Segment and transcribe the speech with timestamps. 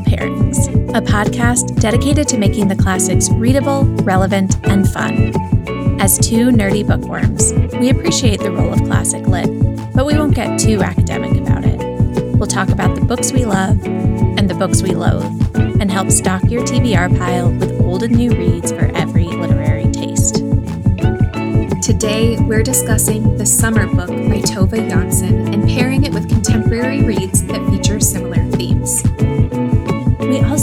[0.00, 5.32] Pairings, a podcast dedicated to making the classics readable, relevant, and fun.
[6.00, 9.48] As two nerdy bookworms, we appreciate the role of classic lit,
[9.94, 11.78] but we won't get too academic about it.
[12.36, 15.24] We'll talk about the books we love and the books we loathe,
[15.80, 20.36] and help stock your TBR pile with old and new reads for every literary taste.
[21.82, 27.44] Today, we're discussing The Summer Book by Tove Jansson and pairing it with contemporary reads
[27.46, 28.51] that feature similar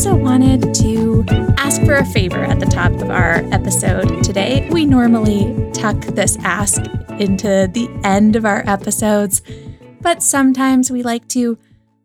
[0.09, 1.23] also wanted to
[1.59, 4.67] ask for a favor at the top of our episode today.
[4.72, 6.81] We normally tuck this ask
[7.20, 9.44] into the end of our episodes,
[10.02, 11.59] but sometimes we like to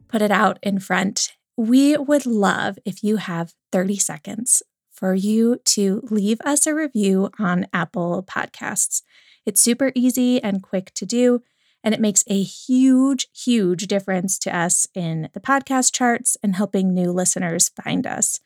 [0.09, 1.33] put it out in front.
[1.57, 4.63] We would love if you have 30 seconds
[4.93, 9.01] for you to leave us a review on Apple Podcasts.
[9.47, 11.41] It's super easy and quick to do,
[11.85, 16.93] and it makes a huge, huge difference to us in the podcast charts and helping
[16.95, 18.41] new listeners find us.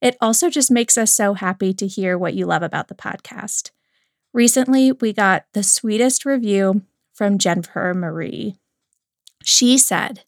[0.00, 3.72] It also just makes us so happy to hear what you love about the podcast.
[4.32, 8.54] Recently, we got the sweetest review from Jennifer Marie.
[9.42, 10.22] She said,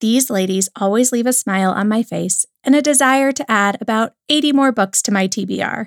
[0.00, 4.14] These ladies always leave a smile on my face and a desire to add about
[4.28, 5.86] 80 more books to my TBR.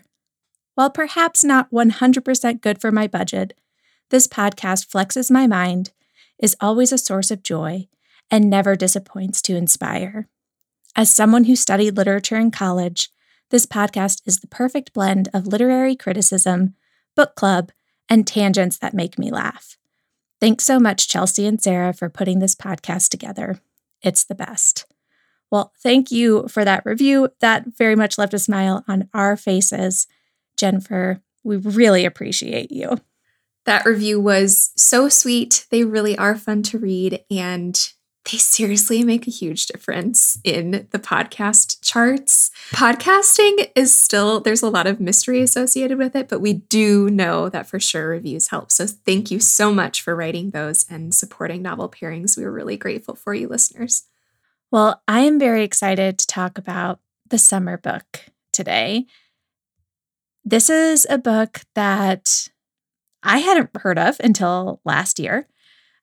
[0.76, 3.54] While perhaps not 100% good for my budget,
[4.14, 5.92] this podcast flexes my mind,
[6.38, 7.88] is always a source of joy,
[8.30, 10.30] and never disappoints to inspire.
[10.96, 13.10] As someone who studied literature in college,
[13.50, 16.76] this podcast is the perfect blend of literary criticism,
[17.16, 17.72] book club,
[18.08, 19.80] and tangents that make me laugh.
[20.40, 23.62] Thanks so much, Chelsea and Sarah, for putting this podcast together.
[24.04, 24.86] It's the best.
[25.50, 27.30] Well, thank you for that review.
[27.40, 30.06] That very much left a smile on our faces.
[30.56, 33.00] Jennifer, we really appreciate you.
[33.66, 35.66] That review was so sweet.
[35.70, 37.76] They really are fun to read, and
[38.30, 42.52] they seriously make a huge difference in the podcast charts.
[42.72, 47.50] Podcasting is still, there's a lot of mystery associated with it, but we do know
[47.50, 48.72] that for sure reviews help.
[48.72, 52.38] So thank you so much for writing those and supporting novel pairings.
[52.38, 54.04] We are really grateful for you, listeners.
[54.72, 57.00] Well, I am very excited to talk about
[57.30, 59.06] the summer book today.
[60.46, 62.48] This is a book that
[63.24, 65.48] I hadn't heard of until last year,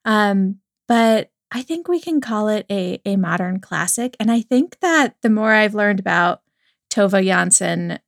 [0.05, 4.15] um, but I think we can call it a, a modern classic.
[4.19, 6.41] And I think that the more I've learned about
[6.89, 7.99] Tove Jansson,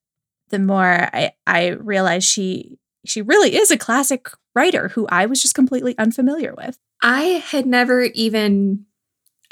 [0.49, 5.41] the more I, I realize she she really is a classic writer who I was
[5.41, 6.79] just completely unfamiliar with.
[7.01, 8.85] I had never even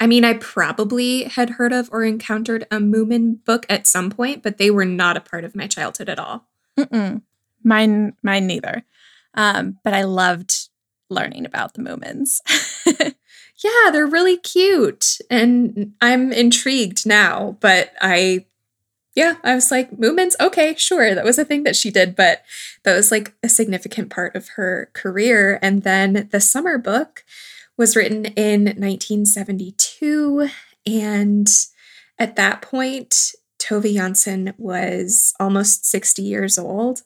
[0.02, 4.42] I mean, I probably had heard of or encountered a Moomin book at some point,
[4.42, 6.48] but they were not a part of my childhood at all.
[6.76, 7.22] Mm-mm.
[7.62, 8.82] Mine, mine neither.
[9.34, 10.68] Um, but I loved
[11.08, 12.40] learning about the Moomins.
[13.64, 17.56] yeah, they're really cute, and I'm intrigued now.
[17.60, 18.46] But I,
[19.14, 22.42] yeah, I was like, Moomins, okay, sure, that was a thing that she did, but
[22.84, 25.58] that was like a significant part of her career.
[25.62, 27.24] And then the summer book
[27.76, 30.48] was written in 1972.
[30.86, 31.48] And
[32.18, 37.02] at that point, Tove Jansson was almost 60 years old.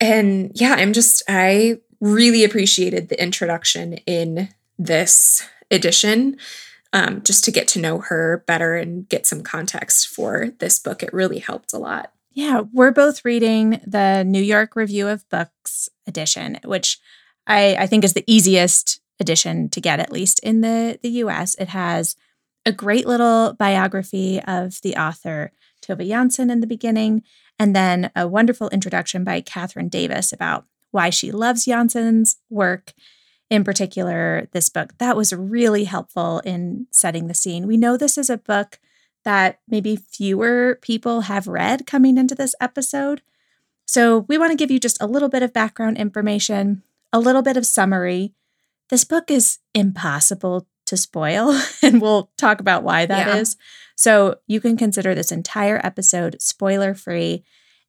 [0.00, 6.36] And yeah, I'm just, I really appreciated the introduction in this edition.
[6.92, 11.02] Um, just to get to know her better and get some context for this book.
[11.02, 12.12] It really helped a lot.
[12.30, 16.98] Yeah, we're both reading the New York Review of Books edition, which
[17.48, 21.54] I, I think is the easiest edition to get, at least in the, the US.
[21.56, 22.16] It has
[22.66, 25.52] a great little biography of the author,
[25.84, 27.22] Tove Jansson, in the beginning,
[27.58, 32.92] and then a wonderful introduction by Kathryn Davis about why she loves Jansson's work.
[33.50, 37.66] In particular, this book that was really helpful in setting the scene.
[37.66, 38.78] We know this is a book
[39.24, 43.22] that maybe fewer people have read coming into this episode.
[43.86, 47.42] So, we want to give you just a little bit of background information, a little
[47.42, 48.34] bit of summary,
[48.90, 53.36] this book is impossible to spoil, and we'll talk about why that yeah.
[53.36, 53.56] is.
[53.96, 57.44] So you can consider this entire episode spoiler free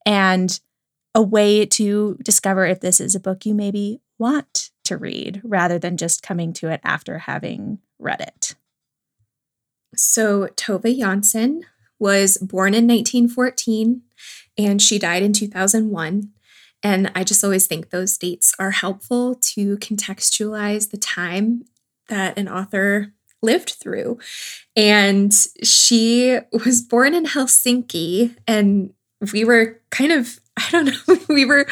[0.06, 0.60] and
[1.14, 5.80] a way to discover if this is a book you maybe want to read rather
[5.80, 8.56] than just coming to it after having read it.
[9.96, 11.62] So Tove Jansson
[12.00, 14.02] was born in 1914
[14.58, 16.32] and she died in 2001.
[16.84, 21.64] And I just always think those dates are helpful to contextualize the time
[22.10, 24.20] that an author lived through.
[24.76, 28.94] And she was born in Helsinki, and
[29.34, 31.68] we were kind of, I don't know, we were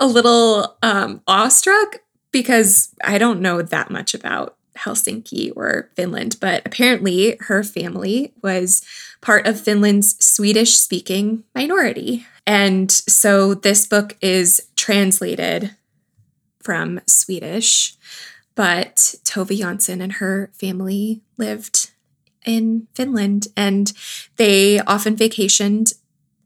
[0.00, 2.00] a little um, awestruck
[2.32, 8.84] because I don't know that much about Helsinki or Finland, but apparently her family was
[9.20, 12.26] part of Finland's Swedish speaking minority.
[12.46, 15.76] And so this book is translated
[16.60, 17.96] from Swedish,
[18.54, 21.90] but Tove Jansson and her family lived
[22.44, 23.92] in Finland and
[24.36, 25.94] they often vacationed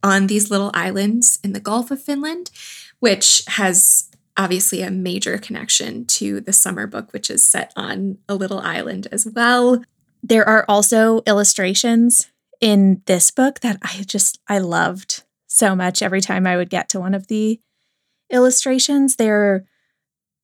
[0.02, 2.50] on these little islands in the Gulf of Finland,
[3.00, 8.36] which has obviously a major connection to the summer book, which is set on a
[8.36, 9.82] little island as well.
[10.22, 12.28] There are also illustrations
[12.60, 16.88] in this book that I just I loved so much every time I would get
[16.90, 17.60] to one of the
[18.30, 19.16] illustrations.
[19.16, 19.64] They're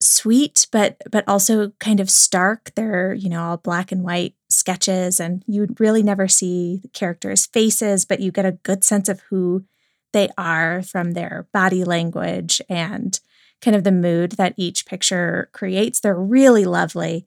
[0.04, 2.72] sweet but but also kind of stark.
[2.74, 7.46] They're, you know, all black and white sketches and you really never see the characters'
[7.46, 9.64] faces, but you get a good sense of who
[10.12, 13.18] they are from their body language and
[13.60, 16.00] kind of the mood that each picture creates.
[16.00, 17.26] They're really lovely.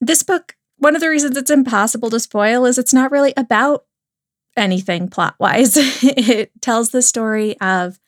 [0.00, 3.84] This book one of the reasons it's impossible to spoil is it's not really about
[4.56, 5.76] anything plot wise.
[6.02, 8.00] it tells the story of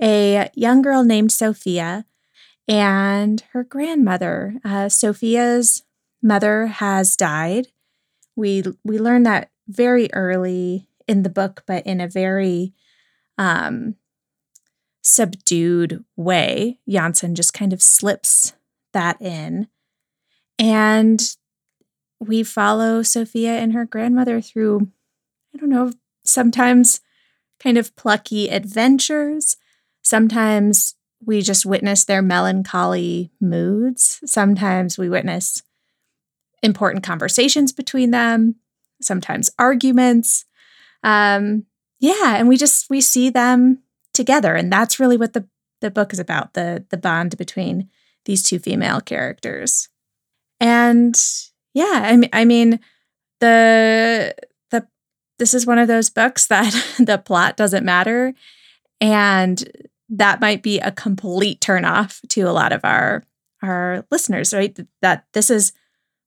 [0.00, 2.04] a young girl named Sophia
[2.68, 4.54] and her grandmother.
[4.64, 5.82] Uh, Sophia's
[6.22, 7.68] mother has died.
[8.36, 12.72] We we learn that very early in the book, but in a very
[13.38, 13.96] um,
[15.02, 16.78] subdued way.
[16.88, 18.54] Jansson just kind of slips
[18.92, 19.68] that in.
[20.58, 21.36] And
[22.20, 24.88] we follow Sophia and her grandmother through,
[25.54, 25.92] I don't know,
[26.24, 27.00] sometimes
[27.58, 29.56] kind of plucky adventures.
[30.02, 34.20] Sometimes we just witness their melancholy moods.
[34.24, 35.62] Sometimes we witness
[36.62, 38.56] important conversations between them,
[39.00, 40.44] sometimes arguments.
[41.02, 41.66] Um,
[42.00, 43.82] yeah, and we just we see them
[44.12, 45.46] together, and that's really what the
[45.80, 47.88] the book is about the the bond between
[48.24, 49.88] these two female characters.
[50.60, 51.14] And
[51.74, 52.80] yeah, I mean, I mean,
[53.40, 54.34] the
[54.70, 54.86] the
[55.38, 58.34] this is one of those books that the plot doesn't matter,
[59.00, 59.64] and
[60.12, 63.24] that might be a complete turnoff to a lot of our
[63.62, 64.76] our listeners, right?
[65.00, 65.72] That this is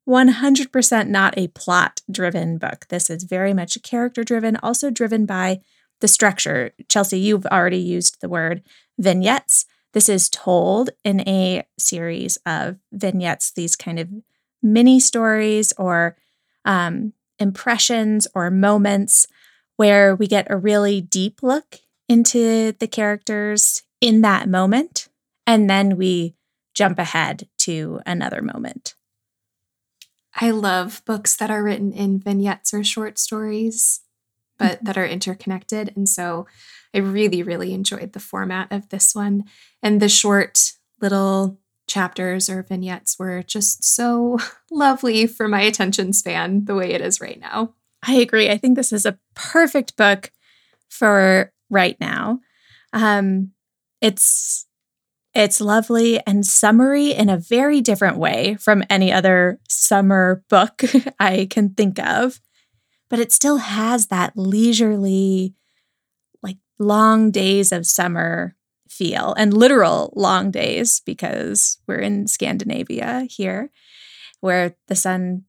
[0.07, 2.85] 100% not a plot driven book.
[2.89, 5.61] This is very much character driven, also driven by
[5.99, 6.71] the structure.
[6.87, 8.63] Chelsea, you've already used the word
[8.97, 9.65] vignettes.
[9.93, 14.09] This is told in a series of vignettes, these kind of
[14.63, 16.15] mini stories or
[16.63, 19.27] um, impressions or moments
[19.75, 25.07] where we get a really deep look into the characters in that moment.
[25.47, 26.35] And then we
[26.73, 28.95] jump ahead to another moment.
[30.35, 34.01] I love books that are written in vignettes or short stories,
[34.57, 35.93] but that are interconnected.
[35.95, 36.45] And so
[36.93, 39.45] I really, really enjoyed the format of this one.
[39.81, 44.39] And the short little chapters or vignettes were just so
[44.71, 47.73] lovely for my attention span the way it is right now.
[48.05, 48.49] I agree.
[48.49, 50.31] I think this is a perfect book
[50.89, 52.39] for right now.
[52.93, 53.51] Um,
[54.01, 54.67] it's
[55.33, 60.81] it's lovely and summery in a very different way from any other summer book
[61.19, 62.39] I can think of,
[63.09, 65.53] but it still has that leisurely,
[66.41, 68.55] like long days of summer
[68.89, 73.71] feel and literal long days because we're in Scandinavia here
[74.39, 75.43] where the sun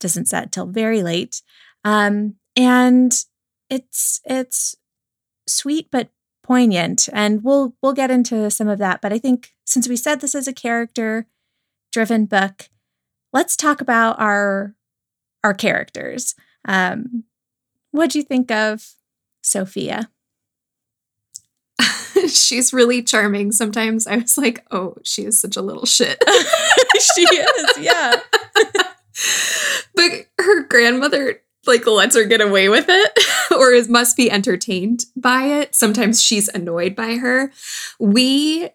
[0.00, 1.42] doesn't set till very late.
[1.84, 3.12] Um, and
[3.68, 4.76] it's it's
[5.46, 6.10] sweet but
[6.42, 10.20] poignant and we'll we'll get into some of that but I think since we said
[10.20, 11.26] this is a character
[11.90, 12.68] driven book
[13.32, 14.74] let's talk about our
[15.46, 16.34] our characters.
[16.66, 17.24] Um,
[17.92, 18.94] what do you think of
[19.42, 20.10] Sophia?
[22.28, 23.52] she's really charming.
[23.52, 26.22] Sometimes I was like, oh, she is such a little shit.
[27.00, 28.16] she is, yeah.
[29.94, 30.10] but
[30.40, 33.18] her grandmother like lets her get away with it
[33.56, 35.74] or is must be entertained by it.
[35.74, 37.52] Sometimes she's annoyed by her.
[37.98, 38.70] We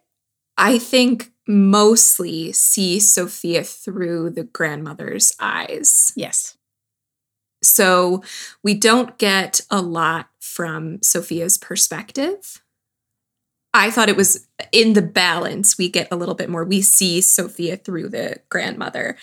[0.58, 6.12] I think mostly see Sophia through the grandmother's eyes.
[6.16, 6.58] Yes.
[7.64, 8.24] So
[8.64, 12.62] we don't get a lot from Sophia's perspective.
[13.74, 16.66] I thought it was in the balance, we get a little bit more.
[16.66, 19.18] We see Sophia through the grandmother.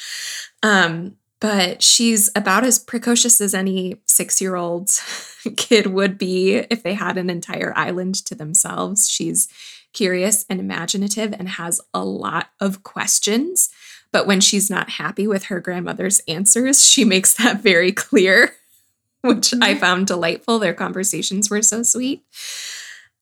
[0.63, 4.91] Um, but she's about as precocious as any six year old
[5.57, 9.09] kid would be if they had an entire island to themselves.
[9.09, 9.49] She's
[9.93, 13.71] curious and imaginative and has a lot of questions.
[14.11, 18.55] But when she's not happy with her grandmother's answers, she makes that very clear,
[19.21, 19.79] which I mm-hmm.
[19.79, 20.59] found delightful.
[20.59, 22.25] Their conversations were so sweet.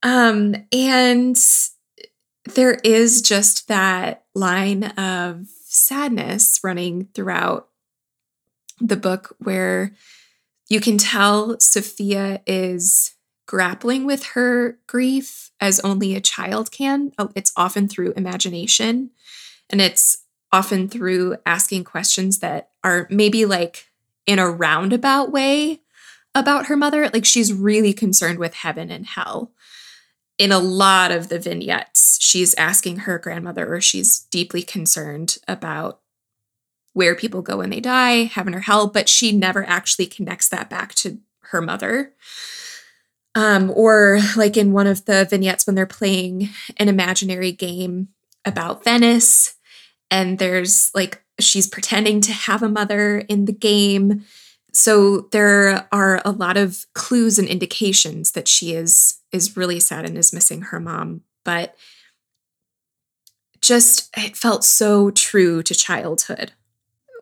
[0.03, 1.37] Um, and
[2.55, 7.69] there is just that line of sadness running throughout
[8.81, 9.93] the book where
[10.69, 13.15] you can tell Sophia is
[13.47, 17.13] grappling with her grief as only a child can.
[17.19, 19.11] Oh, it's often through imagination
[19.71, 23.87] and it's often through asking questions that are maybe like
[24.27, 25.81] in a roundabout way
[26.35, 27.09] about her mother.
[27.09, 29.53] Like she's really concerned with heaven and hell.
[30.39, 36.01] In a lot of the vignettes, she's asking her grandmother, or she's deeply concerned about
[36.97, 40.71] where people go when they die, heaven or hell, but she never actually connects that
[40.71, 42.15] back to her mother.
[43.35, 46.49] Um, or like in one of the vignettes when they're playing
[46.79, 48.09] an imaginary game
[48.47, 49.57] about Venice,
[50.11, 54.25] and there's like she's pretending to have a mother in the game.
[54.73, 60.07] So there are a lot of clues and indications that she is is really sad
[60.07, 61.77] and is missing her mom, but
[63.61, 66.53] just it felt so true to childhood.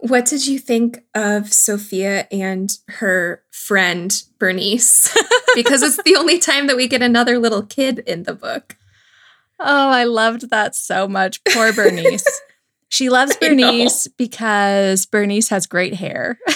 [0.01, 5.17] What did you think of Sophia and her friend Bernice?
[5.55, 8.77] because it's the only time that we get another little kid in the book.
[9.61, 11.43] Oh, I loved that so much.
[11.45, 12.27] Poor Bernice.
[12.89, 16.39] she loves Bernice because Bernice has great hair.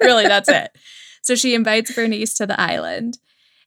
[0.00, 0.70] really, that's it.
[1.22, 3.18] So she invites Bernice to the island.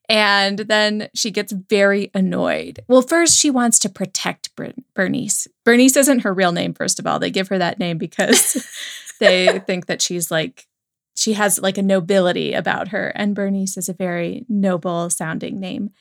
[0.10, 2.82] And then she gets very annoyed.
[2.88, 5.48] Well, first, she wants to protect Ber- Bernice.
[5.64, 7.20] Bernice isn't her real name, first of all.
[7.20, 8.68] They give her that name because
[9.20, 10.68] they think that she's like,
[11.16, 13.14] she has like a nobility about her.
[13.16, 15.92] And Bernice is a very noble sounding name.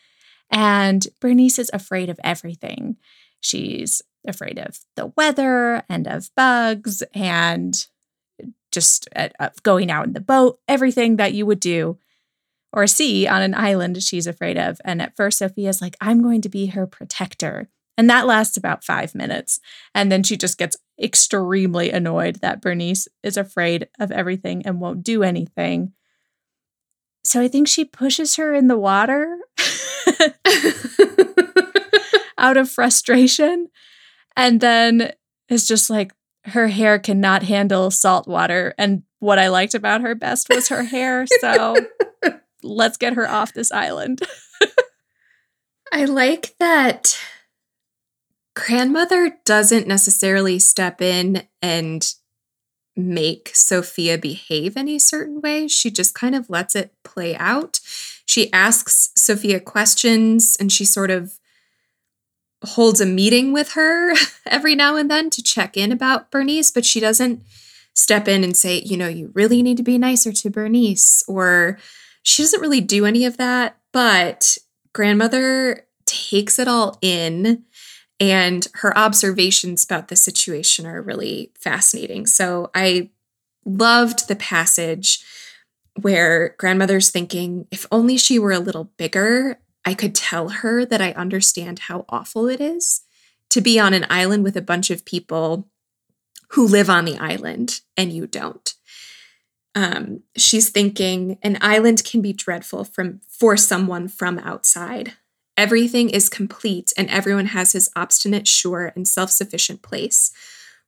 [0.51, 2.97] And Bernice is afraid of everything.
[3.41, 7.87] She's afraid of the weather and of bugs and
[8.71, 9.29] just uh,
[9.63, 11.99] going out in the boat, everything that you would do
[12.73, 14.81] or see on an island she's afraid of.
[14.85, 17.69] And at first, Sophia's like, I'm going to be her protector.
[17.99, 19.61] And that lasts about five minutes.
[19.95, 25.03] And then she just gets extremely annoyed that Bernice is afraid of everything and won't
[25.03, 25.93] do anything.
[27.25, 29.39] So I think she pushes her in the water
[32.39, 33.69] out of frustration.
[34.37, 35.13] And then
[35.49, 36.13] is just like,
[36.45, 38.75] her hair cannot handle salt water.
[38.77, 41.27] And what I liked about her best was her hair.
[41.41, 41.77] So
[42.63, 44.23] let's get her off this island.
[45.93, 47.19] I like that
[48.55, 52.15] grandmother doesn't necessarily step in and
[52.95, 55.67] make Sophia behave any certain way.
[55.69, 57.81] She just kind of lets it play out.
[58.27, 61.39] She asks Sophia questions and she sort of
[62.65, 64.15] holds a meeting with her
[64.47, 67.43] every now and then to check in about Bernice, but she doesn't
[67.95, 71.79] step in and say, you know, you really need to be nicer to Bernice or
[72.23, 74.59] she doesn't really do any of that, but
[74.93, 77.65] grandmother takes it all in
[78.21, 82.27] and her observations about the situation are really fascinating.
[82.27, 83.11] So I
[83.65, 85.25] loved the passage
[86.01, 91.03] where grandmother's thinking, if only she were a little bigger, I could tell her that
[91.03, 93.01] I understand how awful it is
[93.51, 95.69] to be on an island with a bunch of people
[96.51, 98.75] who live on the island and you don't
[99.75, 105.15] um, she's thinking an island can be dreadful from for someone from outside.
[105.57, 110.33] Everything is complete, and everyone has his obstinate, sure, and self-sufficient place.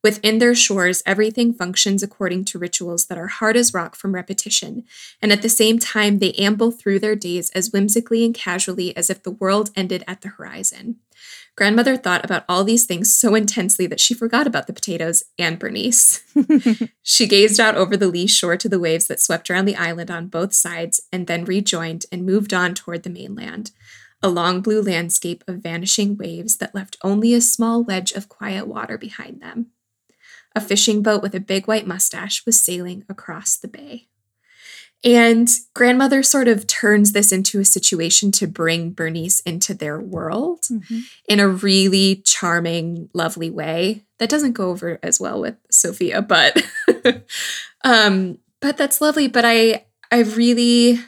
[0.02, 4.84] Within their shores, everything functions according to rituals that are hard as rock from repetition,
[5.22, 9.08] and at the same time, they amble through their days as whimsically and casually as
[9.08, 10.96] if the world ended at the horizon.
[11.56, 15.58] Grandmother thought about all these things so intensely that she forgot about the potatoes and
[15.58, 16.22] Bernice.
[17.02, 20.10] she gazed out over the lee shore to the waves that swept around the island
[20.10, 23.70] on both sides and then rejoined and moved on toward the mainland.
[24.20, 28.66] A long blue landscape of vanishing waves that left only a small wedge of quiet
[28.66, 29.66] water behind them.
[30.56, 34.08] A fishing boat with a big white mustache was sailing across the bay.
[35.04, 40.62] And grandmother sort of turns this into a situation to bring Bernice into their world
[40.62, 41.00] mm-hmm.
[41.28, 44.04] in a really charming, lovely way.
[44.18, 46.64] That doesn't go over as well with Sophia, but
[47.84, 49.28] um, but that's lovely.
[49.28, 51.00] But I I really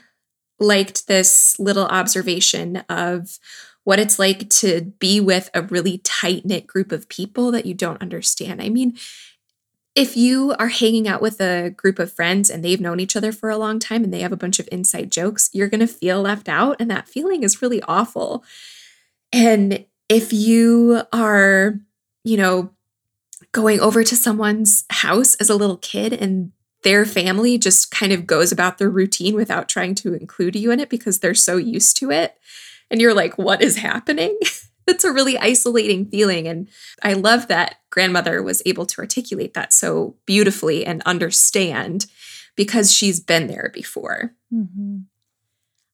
[0.59, 3.39] liked this little observation of
[3.85, 7.73] what it's like to be with a really tight knit group of people that you
[7.73, 8.61] don't understand.
[8.61, 8.99] I mean,
[9.97, 13.33] if you are hanging out with a group of friends and they've known each other
[13.33, 15.87] for a long time and they have a bunch of inside jokes, you're going to
[15.87, 16.77] feel left out.
[16.79, 18.45] And that feeling is really awful.
[19.33, 21.81] And if you are,
[22.25, 22.71] you know,
[23.53, 28.27] going over to someone's house as a little kid and their family just kind of
[28.27, 31.97] goes about their routine without trying to include you in it because they're so used
[31.97, 32.37] to it,
[32.91, 34.39] and you're like, what is happening?
[34.87, 36.47] that's a really isolating feeling.
[36.47, 36.69] And
[37.03, 42.07] I love that grandmother was able to articulate that so beautifully and understand
[42.57, 44.33] because she's been there before.
[44.53, 44.99] Mm-hmm.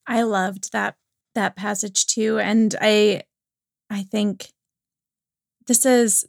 [0.07, 0.95] I loved that
[1.35, 3.23] that passage too, and I
[3.89, 4.51] I think
[5.67, 6.25] this is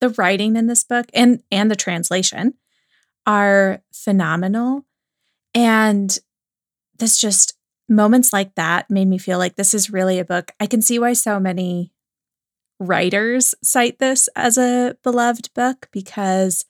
[0.00, 2.54] the writing in this book and and the translation
[3.26, 4.84] are phenomenal,
[5.54, 6.18] and
[6.98, 7.55] this just
[7.88, 10.52] moments like that made me feel like this is really a book.
[10.58, 11.92] I can see why so many
[12.78, 16.66] writers cite this as a beloved book because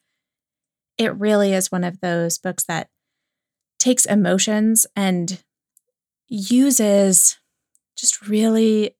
[0.98, 2.88] it really is one of those books that
[3.78, 5.42] takes emotions and
[6.28, 7.38] uses
[7.96, 8.96] just really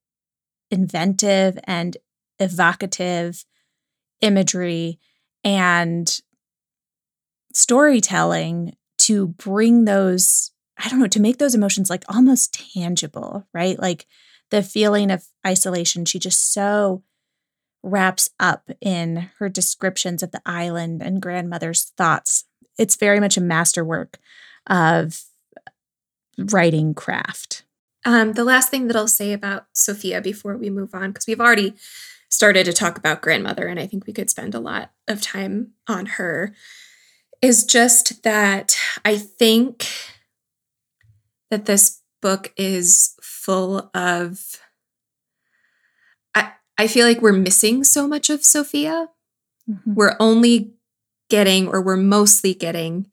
[0.70, 1.96] inventive and
[2.38, 3.44] evocative
[4.20, 4.98] imagery
[5.44, 6.20] and
[7.52, 13.78] storytelling to bring those I don't know, to make those emotions like almost tangible, right?
[13.78, 14.06] Like
[14.50, 17.02] the feeling of isolation, she just so
[17.82, 22.44] wraps up in her descriptions of the island and grandmother's thoughts.
[22.78, 24.18] It's very much a masterwork
[24.66, 25.22] of
[26.36, 27.62] writing craft.
[28.04, 31.40] Um, the last thing that I'll say about Sophia before we move on, because we've
[31.40, 31.74] already
[32.28, 35.72] started to talk about grandmother, and I think we could spend a lot of time
[35.88, 36.54] on her,
[37.40, 39.88] is just that I think
[41.56, 44.60] that this book is full of
[46.34, 49.08] I I feel like we're missing so much of Sophia.
[49.68, 49.94] Mm-hmm.
[49.94, 50.74] We're only
[51.30, 53.06] getting or we're mostly getting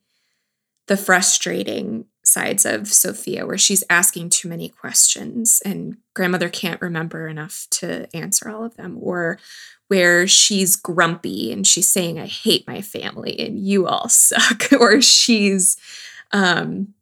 [0.87, 7.29] the frustrating sides of Sophia where she's asking too many questions and grandmother can't remember
[7.29, 9.39] enough to answer all of them or
[9.87, 15.01] where she's grumpy and she's saying I hate my family and you all suck or
[15.01, 15.77] she's
[16.33, 16.93] um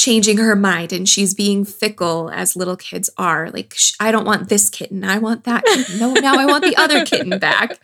[0.00, 3.50] changing her mind and she's being fickle as little kids are.
[3.50, 5.04] Like, I don't want this kitten.
[5.04, 5.98] I want that kitten.
[5.98, 7.78] No, now I want the other kitten back.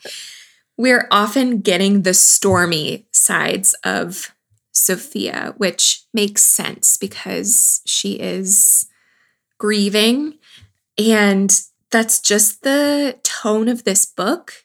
[0.78, 4.34] We're often getting the stormy sides of
[4.72, 8.86] Sophia, which makes sense because she is
[9.58, 10.38] grieving.
[10.96, 11.60] And
[11.90, 14.64] that's just the tone of this book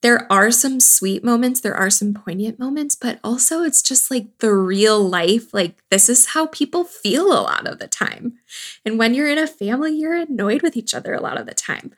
[0.00, 4.26] there are some sweet moments, there are some poignant moments, but also it's just like
[4.38, 5.52] the real life.
[5.52, 8.38] Like, this is how people feel a lot of the time.
[8.84, 11.54] And when you're in a family, you're annoyed with each other a lot of the
[11.54, 11.92] time.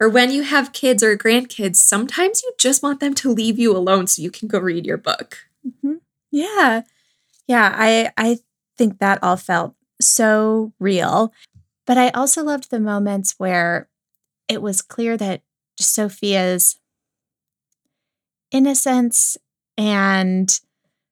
[0.00, 3.76] Or when you have kids or grandkids, sometimes you just want them to leave you
[3.76, 5.38] alone so you can go read your book.
[5.66, 5.94] Mm-hmm.
[6.32, 6.82] Yeah.
[7.46, 7.72] Yeah.
[7.76, 8.38] I, I
[8.76, 11.32] think that all felt so real.
[11.86, 13.88] But I also loved the moments where
[14.48, 15.42] it was clear that
[15.78, 16.76] Sophia's
[18.54, 19.36] innocence
[19.76, 20.60] and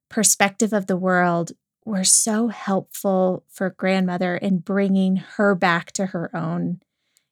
[0.08, 1.52] perspective of the world
[1.84, 6.80] were so helpful for grandmother in bringing her back to her own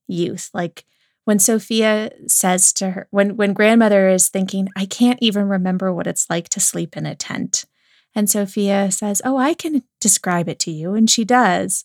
[0.09, 0.51] youth.
[0.53, 0.85] Like
[1.25, 6.09] when Sophia says to her, when, when grandmother is thinking, I can't even remember what
[6.09, 7.65] it's like to sleep in a tent.
[8.13, 10.95] And Sophia says, Oh, I can describe it to you.
[10.95, 11.85] And she does.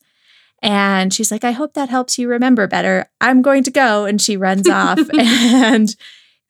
[0.63, 3.05] And she's like, I hope that helps you remember better.
[3.21, 4.05] I'm going to go.
[4.05, 4.99] And she runs off.
[5.19, 5.95] and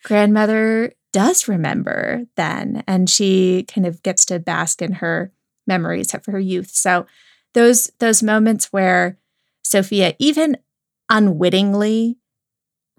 [0.06, 5.32] grandmother does remember then and she kind of gets to bask in her
[5.66, 6.70] memories of her youth.
[6.72, 7.06] So
[7.54, 9.18] those those moments where
[9.64, 10.58] sophia even
[11.10, 12.18] unwittingly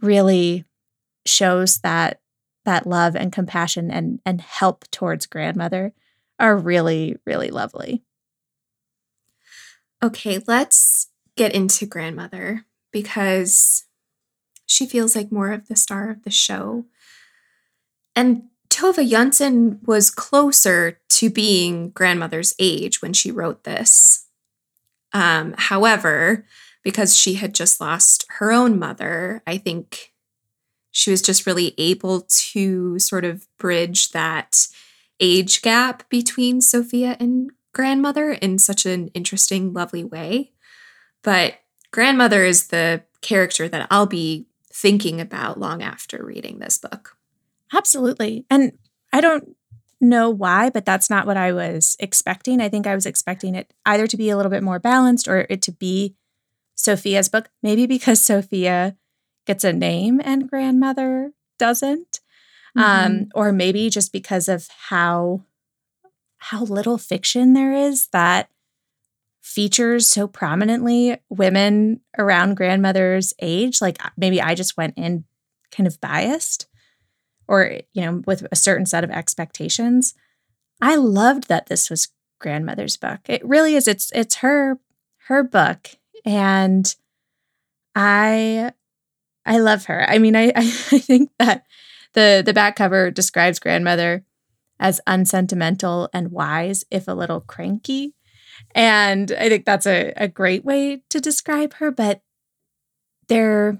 [0.00, 0.64] really
[1.26, 2.22] shows that
[2.64, 5.92] that love and compassion and and help towards grandmother
[6.38, 8.02] are really really lovely.
[10.02, 13.84] Okay let's get into grandmother because
[14.64, 16.86] she feels like more of the star of the show
[18.16, 24.26] and Tove Jansson was closer to being grandmother's age when she wrote this.
[25.12, 26.44] Um, however,
[26.82, 30.12] because she had just lost her own mother, I think
[30.90, 34.66] she was just really able to sort of bridge that
[35.20, 40.52] age gap between Sophia and grandmother in such an interesting, lovely way.
[41.22, 41.54] But
[41.90, 47.15] grandmother is the character that I'll be thinking about long after reading this book.
[47.72, 48.46] Absolutely.
[48.50, 48.72] And
[49.12, 49.56] I don't
[50.00, 52.60] know why, but that's not what I was expecting.
[52.60, 55.46] I think I was expecting it either to be a little bit more balanced or
[55.48, 56.14] it to be
[56.74, 58.96] Sophia's book, maybe because Sophia
[59.46, 62.20] gets a name and grandmother doesn't.
[62.76, 63.06] Um, mm-hmm.
[63.06, 65.42] Um, or maybe just because of how
[66.38, 68.50] how little fiction there is that
[69.40, 73.80] features so prominently women around grandmother's age.
[73.80, 75.24] Like maybe I just went in
[75.70, 76.66] kind of biased
[77.48, 80.14] or you know with a certain set of expectations
[80.80, 84.78] i loved that this was grandmother's book it really is it's it's her
[85.28, 85.90] her book
[86.24, 86.94] and
[87.94, 88.70] i
[89.46, 90.04] I love her.
[90.10, 91.64] I mean, I I think that
[92.12, 94.24] the the back cover describes grandmother
[94.78, 98.14] as unsentimental and wise, if a little cranky.
[98.74, 102.20] And I think that's a, a great way to describe her, but
[103.28, 103.78] there,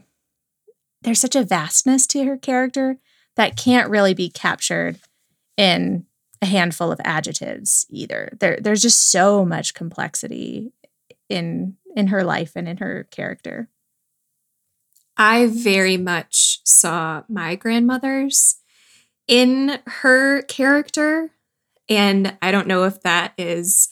[1.02, 2.98] there's such a vastness to her character
[3.37, 4.99] that can't really be captured
[5.57, 6.07] in
[6.42, 8.31] a handful of adjectives either.
[8.40, 10.72] There, there's just so much complexity
[11.29, 13.70] in in her life and in her character.
[15.16, 18.57] I very much saw my grandmother's
[19.27, 21.31] in her character.
[21.88, 23.88] And I don't know if that is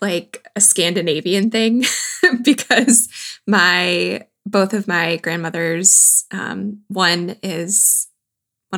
[0.00, 1.84] like a Scandinavian thing
[2.42, 3.08] because
[3.46, 8.03] my both of my grandmothers, um, one is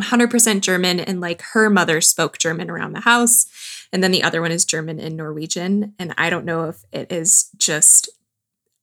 [0.01, 3.47] 100% German and like her mother spoke German around the house.
[3.93, 5.95] And then the other one is German and Norwegian.
[5.99, 8.09] And I don't know if it is just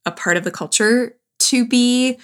[0.06, 2.17] a part of the culture to be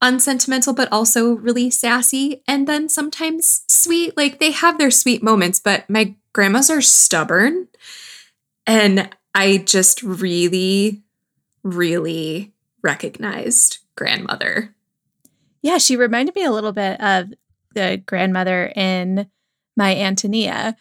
[0.00, 4.16] unsentimental, but also really sassy and then sometimes sweet.
[4.16, 7.68] Like they have their sweet moments, but my grandmas are stubborn.
[8.66, 11.02] And I just really,
[11.62, 14.74] really recognized grandmother.
[15.62, 17.32] Yeah, she reminded me a little bit of
[17.74, 19.28] the grandmother in
[19.76, 20.76] my Antonia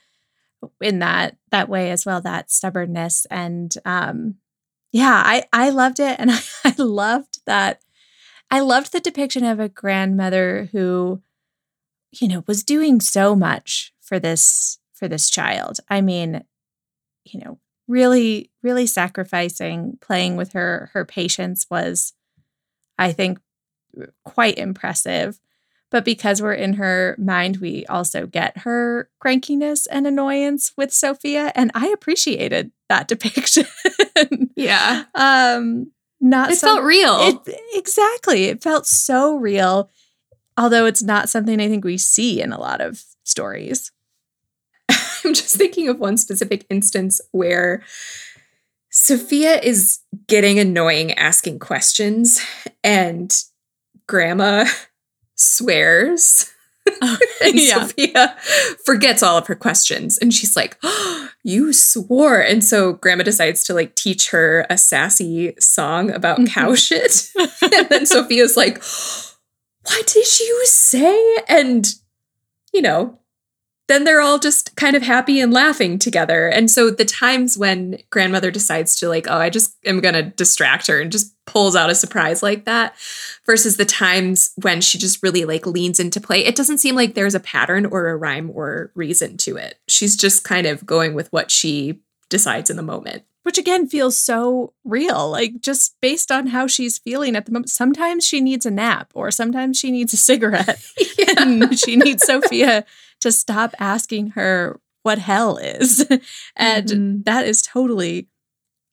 [0.81, 4.35] in that that way as well that stubbornness and um
[4.93, 7.81] yeah i i loved it and I, I loved that
[8.53, 11.23] I loved the depiction of a grandmother who,
[12.11, 15.79] you know, was doing so much for this for this child.
[15.89, 16.43] I mean,
[17.25, 22.13] you know, really, really sacrificing, playing with her her patience was,
[22.99, 23.39] I think,
[24.23, 25.39] quite impressive.
[25.93, 31.51] But because we're in her mind, we also get her crankiness and annoyance with Sophia.
[31.53, 33.67] And I appreciated that depiction.
[34.55, 35.03] yeah.
[35.13, 37.17] Um, not it some, felt real.
[37.19, 38.45] It, exactly.
[38.45, 39.91] It felt so real.
[40.57, 43.91] Although it's not something I think we see in a lot of stories.
[44.89, 47.83] I'm just thinking of one specific instance where
[48.89, 52.43] Sophia is getting annoying asking questions
[52.83, 53.31] and
[54.07, 54.65] grandma
[55.43, 56.53] swears
[57.01, 57.85] and yeah.
[57.85, 58.35] Sophia
[58.85, 60.17] forgets all of her questions.
[60.17, 62.39] And she's like, oh, You swore.
[62.39, 66.53] And so grandma decides to like teach her a sassy song about mm-hmm.
[66.53, 67.29] cow shit.
[67.61, 68.81] and then Sophia's like,
[69.85, 71.37] What did you say?
[71.49, 71.93] And,
[72.71, 73.19] you know,
[73.87, 76.47] then they're all just kind of happy and laughing together.
[76.47, 80.23] And so the times when grandmother decides to, like, oh, I just am going to
[80.23, 82.95] distract her and just pulls out a surprise like that,
[83.45, 87.13] versus the times when she just really like leans into play, it doesn't seem like
[87.13, 89.77] there's a pattern or a rhyme or reason to it.
[89.89, 93.23] She's just kind of going with what she decides in the moment.
[93.43, 97.69] Which again feels so real, like just based on how she's feeling at the moment.
[97.69, 100.81] Sometimes she needs a nap, or sometimes she needs a cigarette.
[101.17, 101.33] yeah.
[101.37, 102.85] and she needs Sophia
[103.19, 106.05] to stop asking her what hell is.
[106.55, 107.21] and mm-hmm.
[107.23, 108.27] that is totally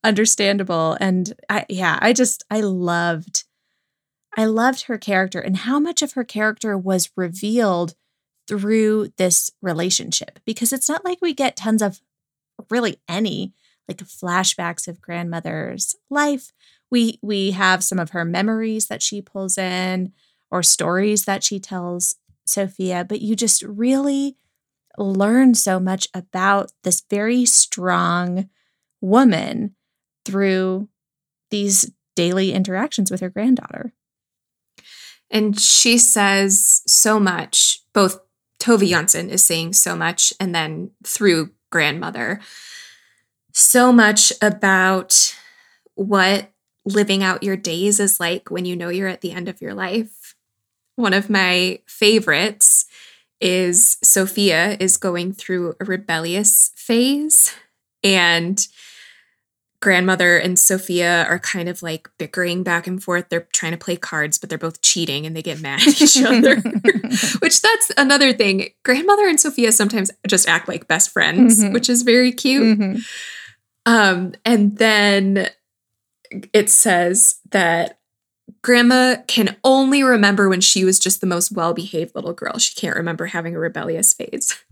[0.05, 0.97] understandable.
[1.01, 3.45] And I, yeah, I just, I loved,
[4.37, 7.95] I loved her character and how much of her character was revealed
[8.47, 12.01] through this relationship because it's not like we get tons of
[12.69, 13.55] really any
[13.89, 16.53] like flashbacks of grandmother's life.
[16.91, 20.13] We we have some of her memories that she pulls in
[20.51, 24.37] or stories that she tells Sophia, but you just really
[24.99, 28.49] learn so much about this very strong
[29.01, 29.75] woman
[30.25, 30.89] through
[31.51, 33.93] these daily interactions with her granddaughter.
[35.31, 38.21] And she says so much, both
[38.59, 42.41] Tove Jansson is saying so much, and then through grandmother,
[43.53, 45.37] so much about
[45.95, 46.51] what
[46.85, 49.75] living out your days is like when you know you're at the end of your
[49.75, 50.35] life
[50.97, 52.87] one of my favorites
[53.41, 57.55] is Sophia is going through a rebellious phase
[58.05, 58.67] and
[59.81, 63.31] grandmother and Sophia are kind of like bickering back and forth.
[63.31, 66.23] They're trying to play cards, but they're both cheating and they get mad at each
[66.23, 66.57] other.
[67.41, 68.69] which that's another thing.
[68.85, 71.73] Grandmother and Sophia sometimes just act like best friends, mm-hmm.
[71.73, 72.79] which is very cute.
[72.79, 72.99] Mm-hmm.
[73.87, 75.49] Um, and then
[76.53, 77.99] it says that
[78.63, 82.59] Grandma can only remember when she was just the most well behaved little girl.
[82.59, 84.59] She can't remember having a rebellious phase.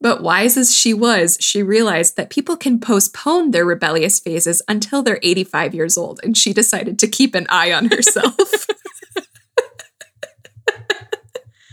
[0.00, 5.02] But wise as she was, she realized that people can postpone their rebellious phases until
[5.02, 8.36] they're 85 years old, and she decided to keep an eye on herself.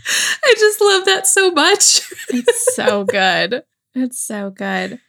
[0.08, 2.00] I just love that so much.
[2.30, 3.62] it's so good.
[3.94, 5.00] It's so good.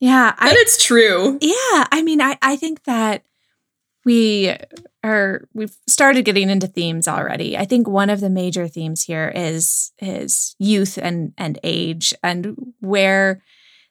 [0.00, 0.34] Yeah.
[0.38, 1.38] I, and it's true.
[1.40, 1.86] Yeah.
[1.92, 3.22] I mean, I, I think that
[4.04, 4.56] we
[5.04, 7.56] are we've started getting into themes already.
[7.56, 12.56] I think one of the major themes here is is youth and and age and
[12.80, 13.42] where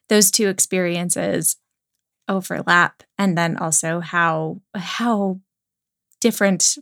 [0.08, 1.56] those two experiences
[2.28, 5.40] overlap and then also how how
[6.20, 6.76] different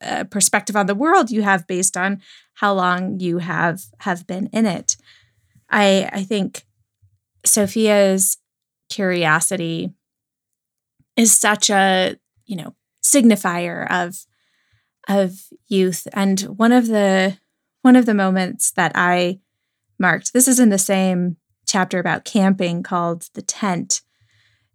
[0.00, 2.20] uh, perspective on the world you have based on
[2.54, 4.96] how long you have have been in it.
[5.68, 6.64] I I think
[7.44, 8.38] Sophia's
[8.92, 9.94] curiosity
[11.16, 14.26] is such a you know signifier of
[15.08, 16.06] of youth.
[16.12, 17.38] And one of the
[17.82, 19.40] one of the moments that i
[19.98, 24.02] marked this is in the same chapter about camping called the tent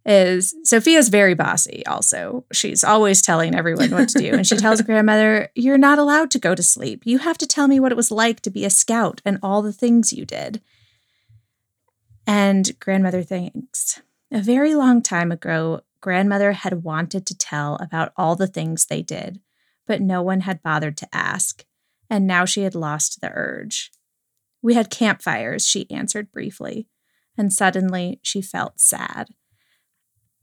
[0.05, 2.45] is sophia's very bossy also.
[2.53, 4.33] She's always telling everyone what to do.
[4.33, 7.01] And she tells grandmother you're not allowed to go to sleep.
[7.05, 9.61] You have to tell me what it was like to be a scout and all
[9.61, 10.61] the things you did.
[12.25, 18.35] And grandmother thinks a very long time ago grandmother had wanted to tell about all
[18.35, 19.39] the things they did,
[19.85, 21.65] but no one had bothered to ask,
[22.09, 23.91] and now she had lost the urge.
[24.61, 26.87] We had campfires, she answered briefly,
[27.37, 29.27] and suddenly she felt sad.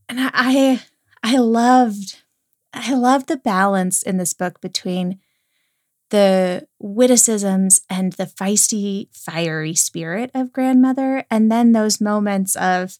[0.08, 0.82] And I
[1.22, 2.22] I loved
[2.72, 5.20] I loved the balance in this book between
[6.10, 12.98] the witticisms and the feisty, fiery spirit of grandmother, and then those moments of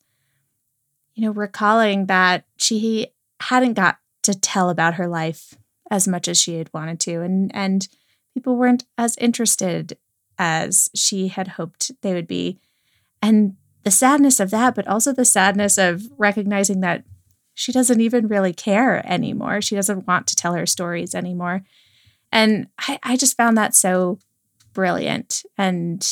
[1.14, 3.08] you know, recalling that she
[3.40, 5.54] hadn't got to tell about her life
[5.90, 7.88] as much as she had wanted to and and
[8.32, 9.96] people weren't as interested
[10.38, 12.58] as she had hoped they would be.
[13.22, 17.04] And the sadness of that, but also the sadness of recognizing that
[17.54, 19.62] she doesn't even really care anymore.
[19.62, 21.62] She doesn't want to tell her stories anymore.
[22.32, 24.18] And I, I just found that so
[24.72, 26.04] brilliant and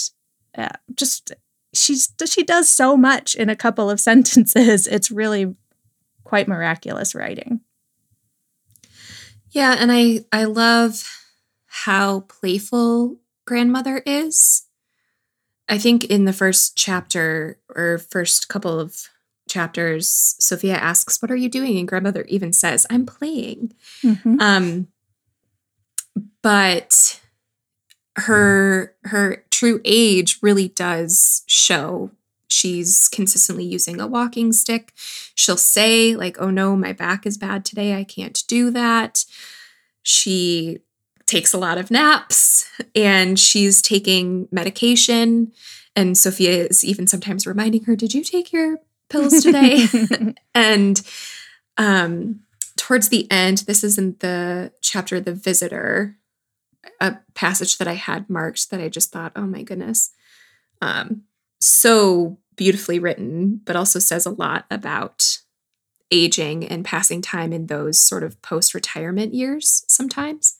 [0.56, 1.32] uh, just
[1.72, 4.86] she's she does so much in a couple of sentences.
[4.86, 5.54] It's really
[6.24, 7.60] quite miraculous writing.
[9.50, 11.08] Yeah, and I I love
[11.66, 14.66] how playful grandmother is.
[15.68, 19.08] I think in the first chapter or first couple of
[19.48, 24.40] chapters, Sophia asks, "What are you doing?" and grandmother even says, "I'm playing." Mm-hmm.
[24.40, 24.88] Um,
[26.42, 27.20] but
[28.16, 32.10] her her true age really does show
[32.48, 34.92] she's consistently using a walking stick.
[35.34, 37.94] She'll say like oh no my back is bad today.
[37.94, 39.24] I can't do that.
[40.02, 40.78] She
[41.26, 45.52] takes a lot of naps and she's taking medication.
[45.96, 49.86] And sophia is even sometimes reminding her did you take your pills today?
[50.54, 51.00] And
[51.78, 52.40] um
[52.76, 56.18] towards the end this is in the chapter the visitor
[57.00, 60.10] a passage that I had marked that I just thought, oh my goodness,
[60.80, 61.22] um,
[61.60, 65.38] so beautifully written, but also says a lot about
[66.10, 70.58] aging and passing time in those sort of post retirement years sometimes.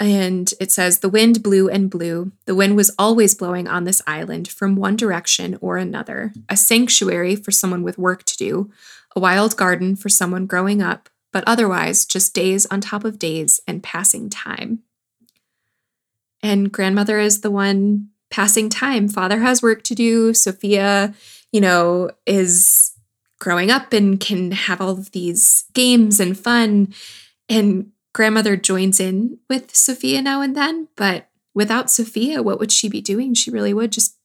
[0.00, 2.32] And it says, The wind blew and blew.
[2.46, 7.34] The wind was always blowing on this island from one direction or another, a sanctuary
[7.34, 8.70] for someone with work to do,
[9.16, 13.60] a wild garden for someone growing up, but otherwise just days on top of days
[13.66, 14.84] and passing time
[16.42, 19.08] and grandmother is the one passing time.
[19.08, 20.34] Father has work to do.
[20.34, 21.14] Sophia,
[21.52, 22.92] you know, is
[23.38, 26.92] growing up and can have all of these games and fun.
[27.48, 30.88] And grandmother joins in with Sophia now and then.
[30.96, 33.34] But without Sophia, what would she be doing?
[33.34, 34.16] She really would just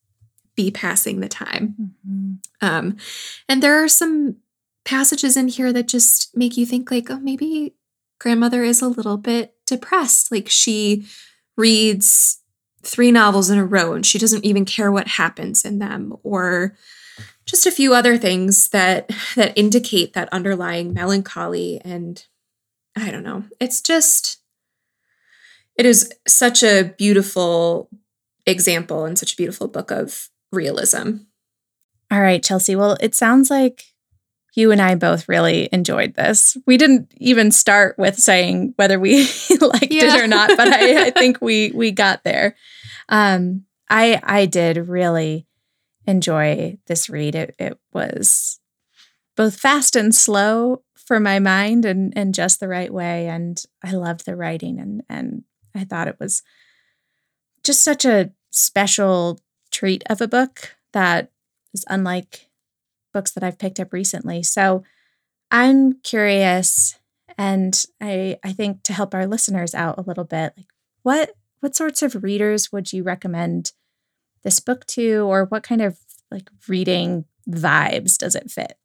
[0.56, 1.76] be passing the time.
[1.82, 2.34] Mm-hmm.
[2.62, 2.98] Um,
[3.50, 4.38] and there are some
[4.86, 7.76] passages in here that just make you think, like, oh, maybe
[8.20, 10.32] grandmother is a little bit depressed.
[10.32, 11.06] Like she
[11.58, 12.40] reads
[12.84, 16.76] three novels in a row and she doesn't even care what happens in them or
[17.46, 22.26] just a few other things that that indicate that underlying melancholy and
[22.98, 23.44] i don't know.
[23.60, 24.40] It's just
[25.76, 27.90] it is such a beautiful
[28.46, 31.18] example and such a beautiful book of realism.
[32.12, 32.76] All right chelsea.
[32.76, 33.93] Well it sounds like
[34.56, 36.58] you and I both really enjoyed this.
[36.68, 39.24] We didn't even start with saying whether we
[39.62, 40.16] liked yeah.
[40.16, 42.56] it or not, but I, I, think we we got there.
[43.10, 45.48] Um, I I did really
[46.06, 47.36] enjoy this read.
[47.36, 48.60] It it was
[49.36, 53.28] both fast and slow for my mind and and just the right way.
[53.28, 55.44] And I loved the writing and and
[55.76, 56.44] I thought it was
[57.64, 59.40] just such a special
[59.72, 61.32] treat of a book that
[61.74, 62.50] is unlike
[63.14, 64.44] books that I've picked up recently.
[64.44, 64.84] So
[65.52, 67.00] I'm curious
[67.38, 70.68] and I I think to help our listeners out a little bit, like
[71.04, 73.72] what what sorts of readers would you recommend
[74.44, 75.98] this book to or what kind of
[76.30, 78.78] like reading vibes does it fit?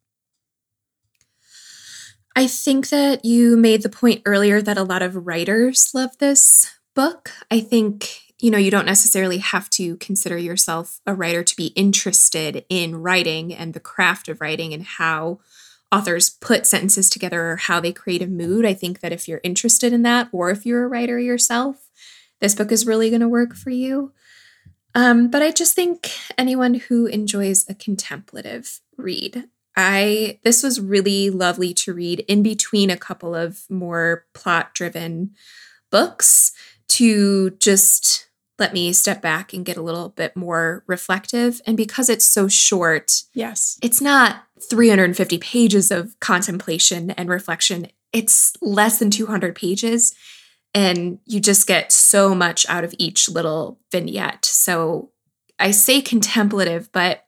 [2.36, 6.72] I think that you made the point earlier that a lot of writers love this
[6.94, 7.32] book.
[7.50, 11.66] I think, you know, you don't necessarily have to consider yourself a writer to be
[11.68, 15.40] interested in writing and the craft of writing and how
[15.90, 18.64] authors put sentences together or how they create a mood.
[18.64, 21.88] I think that if you're interested in that, or if you're a writer yourself,
[22.40, 24.12] this book is really going to work for you.
[24.94, 31.30] Um, but I just think anyone who enjoys a contemplative read, I this was really
[31.30, 35.34] lovely to read in between a couple of more plot driven
[35.90, 36.52] books
[36.88, 38.27] to just
[38.58, 41.60] let me step back and get a little bit more reflective.
[41.66, 47.88] And because it's so short, yes, it's not 350 pages of contemplation and reflection.
[48.12, 50.14] It's less than 200 pages.
[50.74, 54.44] And you just get so much out of each little vignette.
[54.44, 55.12] So
[55.58, 57.24] I say contemplative, but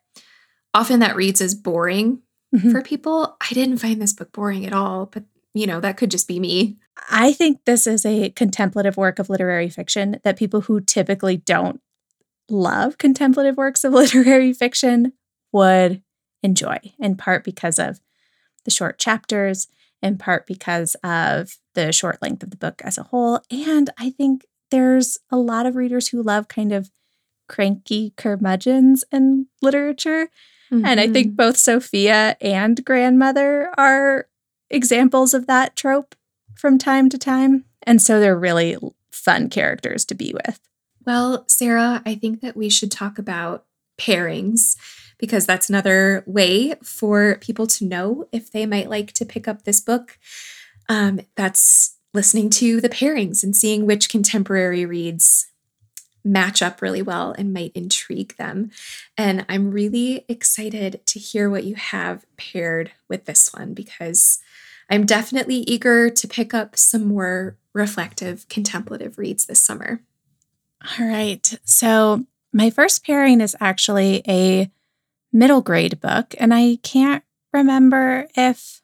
[0.74, 2.20] often that reads as boring
[2.54, 2.70] mm-hmm.
[2.70, 3.36] for people.
[3.40, 6.38] I didn't find this book boring at all, but you know, that could just be
[6.38, 6.76] me.
[7.10, 11.80] I think this is a contemplative work of literary fiction that people who typically don't
[12.48, 15.12] love contemplative works of literary fiction
[15.52, 16.02] would
[16.42, 18.00] enjoy, in part because of
[18.64, 19.68] the short chapters,
[20.02, 23.40] in part because of the short length of the book as a whole.
[23.50, 26.90] And I think there's a lot of readers who love kind of
[27.48, 30.28] cranky curmudgeons in literature.
[30.72, 30.86] Mm-hmm.
[30.86, 31.36] And I think mm-hmm.
[31.36, 34.26] both Sophia and grandmother are
[34.70, 36.14] examples of that trope
[36.54, 37.64] from time to time.
[37.82, 38.76] And so they're really
[39.10, 40.60] fun characters to be with.
[41.06, 43.64] Well, Sarah, I think that we should talk about
[43.98, 44.76] pairings
[45.18, 49.62] because that's another way for people to know if they might like to pick up
[49.62, 50.18] this book.
[50.88, 55.46] Um, that's listening to the pairings and seeing which contemporary reads
[56.24, 58.70] match up really well and might intrigue them.
[59.16, 64.38] And I'm really excited to hear what you have paired with this one because
[64.90, 70.00] I'm definitely eager to pick up some more reflective, contemplative reads this summer.
[70.98, 71.58] All right.
[71.64, 74.70] So, my first pairing is actually a
[75.32, 77.22] middle grade book, and I can't
[77.52, 78.82] remember if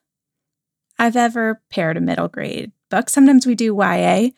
[0.99, 3.11] I've ever paired a middle grade book.
[3.11, 4.29] Sometimes we do YA.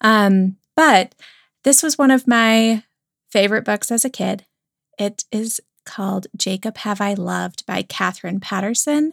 [0.00, 1.14] Um, but
[1.62, 2.82] this was one of my
[3.30, 4.44] favorite books as a kid.
[4.98, 9.12] It is called Jacob Have I Loved by Katherine Paterson.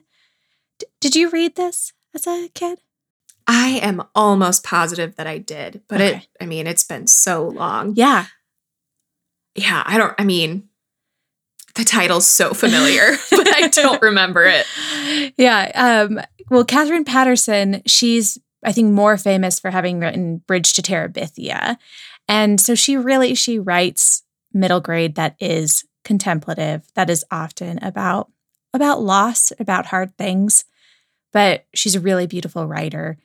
[0.84, 2.80] D- did you read this as a kid?
[3.48, 6.18] I am almost positive that I did, but okay.
[6.18, 7.94] it, I mean, it's been so long.
[7.96, 8.26] Yeah.
[9.56, 9.84] Yeah.
[9.86, 10.70] I don't, I mean,
[11.76, 14.66] the title's so familiar, but I don't remember it.
[15.38, 15.72] Yeah.
[15.76, 21.78] Um, well, Katherine Paterson, she's, I think, more famous for having written Bridge to Terabithia.
[22.28, 28.30] And so she really, she writes middle grade that is contemplative, that is often about
[28.74, 30.66] about loss, about hard things.
[31.34, 33.18] But she's a really beautiful writer.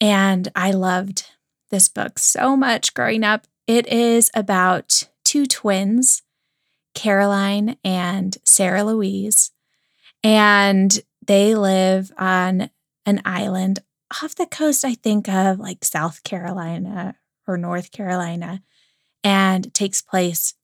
[0.00, 1.30] And I loved
[1.70, 3.46] this book so much growing up.
[3.66, 6.22] It is about two twins
[6.94, 9.50] Caroline and Sarah Louise.
[10.22, 12.70] And they live on
[13.04, 13.80] an island
[14.22, 18.62] off the coast, I think, of like South Carolina or North Carolina,
[19.22, 20.54] and takes place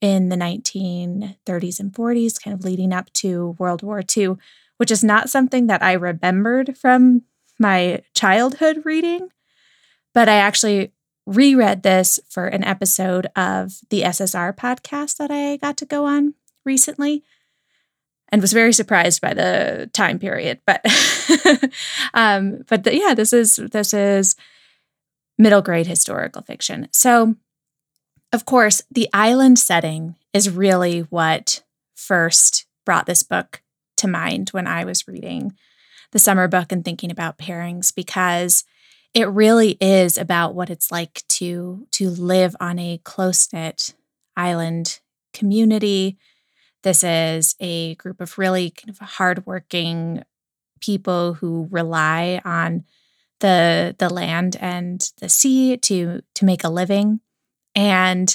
[0.00, 4.36] in the 1930s and 40s, kind of leading up to World War II,
[4.78, 7.22] which is not something that I remembered from
[7.58, 9.28] my childhood reading.
[10.14, 10.92] But I actually
[11.26, 16.34] reread this for an episode of the SSR podcast that I got to go on
[16.64, 17.22] recently
[18.30, 20.84] and was very surprised by the time period but
[22.14, 24.36] um but the, yeah this is this is
[25.38, 27.34] middle grade historical fiction so
[28.32, 31.62] of course the island setting is really what
[31.94, 33.62] first brought this book
[33.98, 35.52] to mind when i was reading
[36.12, 38.64] the summer book and thinking about pairings because
[39.14, 43.94] it really is about what it's like to to live on a close-knit
[44.36, 45.00] island
[45.32, 46.16] community.
[46.82, 50.22] This is a group of really kind of hardworking
[50.80, 52.84] people who rely on
[53.40, 57.20] the the land and the sea to to make a living.
[57.74, 58.34] And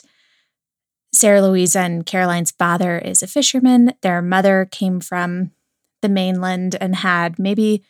[1.14, 3.94] Sarah Louise and Caroline's father is a fisherman.
[4.02, 5.52] Their mother came from
[6.02, 7.84] the mainland and had maybe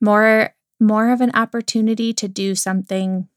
[0.00, 3.28] more more of an opportunity to do something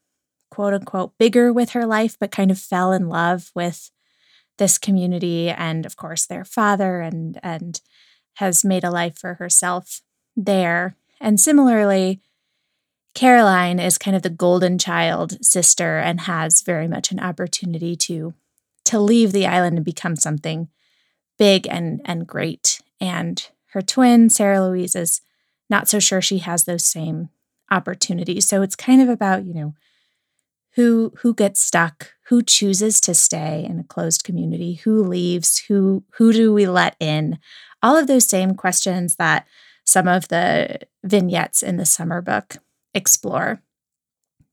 [0.50, 3.90] quote unquote bigger with her life, but kind of fell in love with
[4.58, 7.82] this community and of course their father and and
[8.36, 10.00] has made a life for herself
[10.34, 10.96] there.
[11.20, 12.20] And similarly,
[13.14, 18.34] Caroline is kind of the golden child sister and has very much an opportunity to
[18.86, 20.68] to leave the island and become something
[21.38, 22.80] big and and great.
[23.00, 25.20] And her twin, Sarah Louise, is
[25.68, 27.28] not so sure she has those same
[27.70, 28.46] opportunities.
[28.46, 29.74] So it's kind of about, you know,
[30.74, 36.04] who who gets stuck, who chooses to stay in a closed community, who leaves, who
[36.18, 37.38] who do we let in?
[37.82, 39.46] All of those same questions that
[39.84, 42.56] some of the vignettes in the summer book
[42.94, 43.60] explore.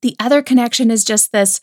[0.02, 1.60] The other connection is just this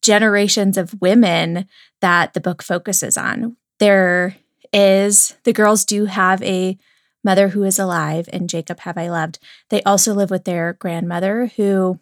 [0.00, 1.66] generations of women
[2.04, 3.56] that the book focuses on.
[3.78, 4.36] There
[4.74, 6.76] is, the girls do have a
[7.24, 9.38] mother who is alive, and Jacob have I loved.
[9.70, 11.98] They also live with their grandmother who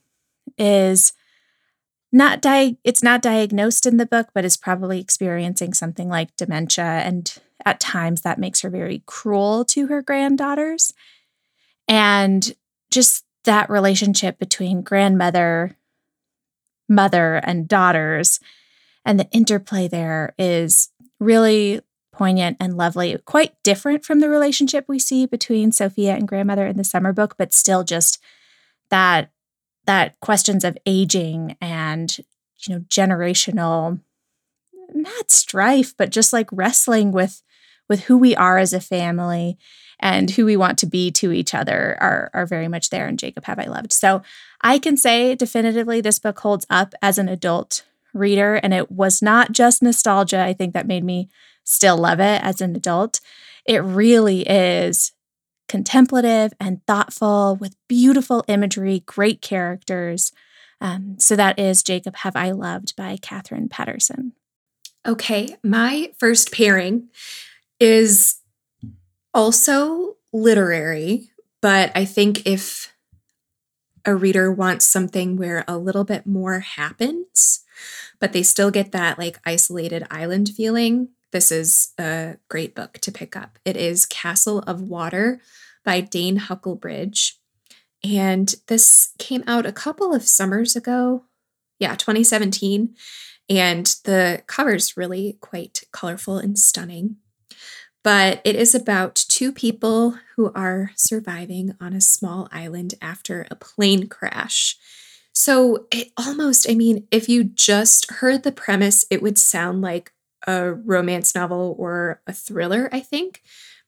[0.59, 1.13] is
[2.11, 6.85] not di- it's not diagnosed in the book but is probably experiencing something like dementia
[6.85, 10.93] and at times that makes her very cruel to her granddaughters
[11.89, 12.55] and
[12.91, 15.75] just that relationship between grandmother
[16.87, 18.41] mother and daughters
[19.05, 20.91] and the interplay there is
[21.21, 21.81] really
[22.13, 26.77] poignant and lovely quite different from the relationship we see between sophia and grandmother in
[26.77, 28.19] the summer book but still just
[28.91, 29.31] that
[29.87, 32.19] that questions of aging and
[32.59, 34.01] you know generational
[34.95, 37.43] not strife but just like wrestling with
[37.89, 39.59] with who we are as a family
[40.03, 43.17] and who we want to be to each other are are very much there in
[43.17, 43.93] Jacob Have I Loved.
[43.93, 44.23] So
[44.61, 47.85] I can say definitively this book holds up as an adult
[48.15, 51.29] reader and it was not just nostalgia I think that made me
[51.65, 53.21] still love it as an adult.
[53.67, 55.13] It really is
[55.69, 60.33] contemplative and thoughtful with beautiful imagery, great characters.
[60.81, 64.33] Um, so that is Jacob Have I Loved by Katherine Paterson.
[65.07, 67.09] Okay, my first pairing
[67.81, 68.37] is
[69.33, 72.93] also literary, but I think if
[74.05, 77.65] a reader wants something where a little bit more happens,
[78.23, 83.11] but they still get that like isolated island feeling, this is a great book to
[83.11, 83.59] pick up.
[83.65, 85.41] It is Castle of Water
[85.85, 87.33] by Dane Huckelbridge.
[88.05, 91.25] And this came out a couple of summers ago.
[91.81, 92.95] Yeah, 2017.
[93.51, 97.17] And the cover's really quite colorful and stunning.
[98.05, 103.57] But it is about two people who are surviving on a small island after a
[103.57, 104.77] plane crash.
[105.33, 110.13] So it almost, I mean, if you just heard the premise, it would sound like
[110.47, 113.43] a romance novel or a thriller, I think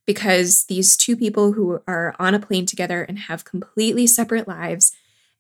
[0.07, 4.93] because these two people who are on a plane together and have completely separate lives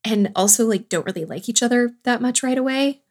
[0.04, 3.02] and also like don't really like each other that much right away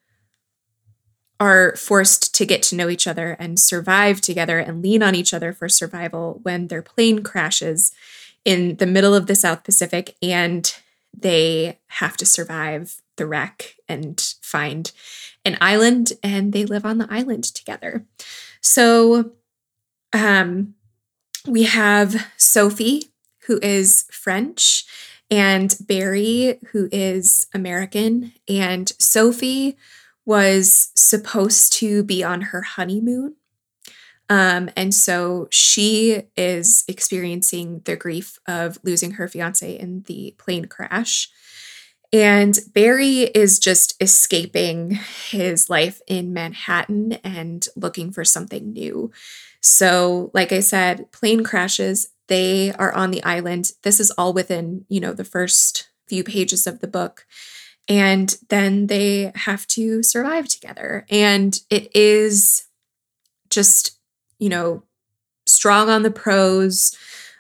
[1.39, 5.33] are forced to get to know each other and survive together and lean on each
[5.33, 7.91] other for survival when their plane crashes
[8.45, 10.75] in the middle of the South Pacific and
[11.15, 14.91] they have to survive the wreck and find
[15.45, 18.05] an island and they live on the island together.
[18.61, 19.31] So
[20.13, 20.75] um
[21.47, 23.11] we have Sophie,
[23.47, 24.85] who is French,
[25.29, 28.33] and Barry, who is American.
[28.47, 29.77] And Sophie
[30.25, 33.35] was supposed to be on her honeymoon.
[34.33, 40.65] Um, and so she is experiencing the grief of losing her fiance in the plane
[40.65, 41.29] crash.
[42.11, 44.97] And Barry is just escaping
[45.29, 49.11] his life in Manhattan and looking for something new.
[49.61, 53.73] So, like I said, plane crashes, they are on the island.
[53.83, 57.27] This is all within, you know, the first few pages of the book.
[57.87, 61.05] And then they have to survive together.
[61.07, 62.63] And it is
[63.51, 63.99] just,
[64.43, 64.83] you know,
[65.45, 66.97] strong on the prose,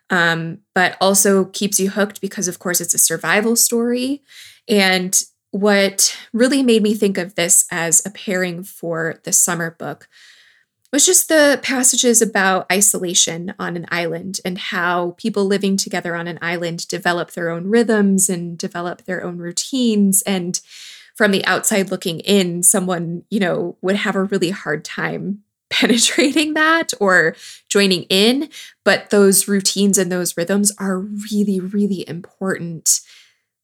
[0.09, 4.23] um, but also keeps you hooked because, of course, it's a survival story.
[4.69, 10.07] And what really made me think of this as a pairing for the summer book
[10.93, 16.27] was just the passages about isolation on an island and how people living together on
[16.27, 20.61] an island develop their own rhythms and develop their own routines and
[21.15, 25.43] from the outside looking in someone you know would have a really hard time
[25.73, 27.35] penetrating that or
[27.69, 28.49] joining in
[28.83, 33.01] but those routines and those rhythms are really really important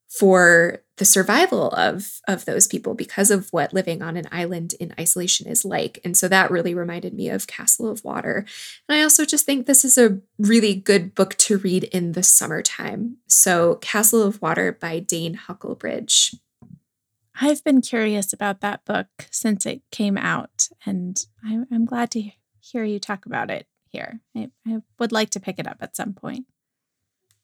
[0.10, 4.94] for the survival of of those people because of what living on an island in
[5.00, 6.00] isolation is like.
[6.04, 8.46] And so that really reminded me of castle of water.
[8.88, 12.24] And i also just think this is a really good book to read in the
[12.24, 13.18] summertime.
[13.28, 16.36] So castle of water by dane huckelbridge
[17.40, 22.32] i've been curious about that book since it came out and i'm, I'm glad to
[22.60, 25.96] hear you talk about it here I, I would like to pick it up at
[25.96, 26.46] some point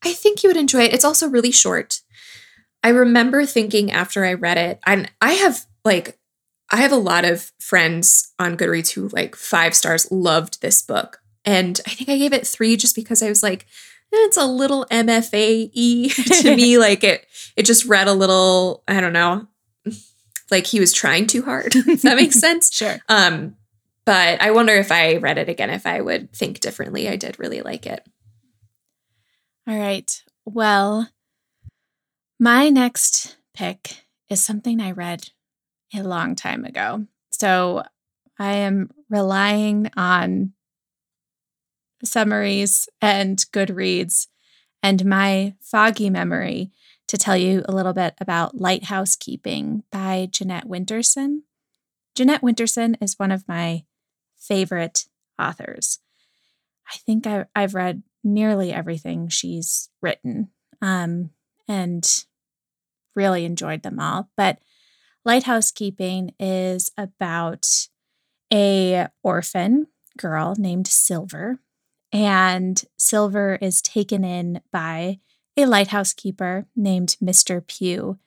[0.03, 2.01] i think you would enjoy it it's also really short
[2.85, 6.19] I remember thinking after I read it, and I have like,
[6.69, 11.19] I have a lot of friends on Goodreads who like five stars loved this book.
[11.43, 13.65] And I think I gave it three just because I was like,
[14.13, 15.71] eh, it's a little MFA
[16.43, 16.77] to me.
[16.77, 17.25] like it,
[17.55, 19.47] it just read a little, I don't know,
[20.51, 21.75] like he was trying too hard.
[21.75, 22.71] if that makes sense.
[22.75, 22.97] Sure.
[23.09, 23.55] Um,
[24.05, 27.09] but I wonder if I read it again, if I would think differently.
[27.09, 28.05] I did really like it.
[29.67, 30.23] All right.
[30.45, 31.09] Well,
[32.39, 35.29] my next pick is something I read
[35.93, 37.07] a long time ago.
[37.31, 37.83] So
[38.37, 40.53] I am relying on
[42.03, 44.27] summaries and Goodreads
[44.83, 46.71] and my foggy memory
[47.07, 51.41] to tell you a little bit about Lighthouse Keeping by Jeanette Winterson.
[52.15, 53.83] Jeanette Winterson is one of my
[54.37, 55.05] favorite
[55.39, 55.99] authors.
[56.91, 60.49] I think I, have read nearly everything she's written
[60.81, 61.31] um,
[61.67, 62.25] and
[63.15, 64.29] really enjoyed them all.
[64.37, 64.59] But
[65.23, 67.87] Lighthouse Keeping is about
[68.53, 69.87] a orphan
[70.17, 71.59] girl named Silver,
[72.11, 75.19] and Silver is taken in by
[75.57, 77.65] a lighthouse keeper named Mr.
[77.65, 78.17] Pugh.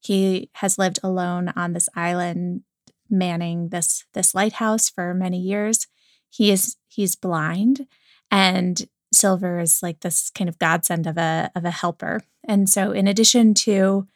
[0.00, 2.62] He has lived alone on this island
[3.08, 5.86] manning this this lighthouse for many years.
[6.28, 7.86] He is he's blind
[8.30, 12.22] and Silver is like this kind of godsend of a of a helper.
[12.46, 14.06] And so in addition to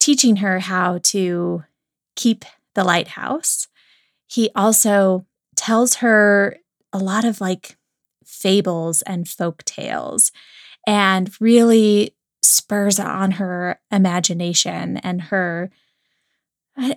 [0.00, 1.64] teaching her how to
[2.16, 2.44] keep
[2.74, 3.68] the lighthouse,
[4.26, 6.56] he also tells her
[6.92, 7.76] a lot of like
[8.24, 10.32] fables and folk tales
[10.86, 15.70] and really spurs on her imagination and her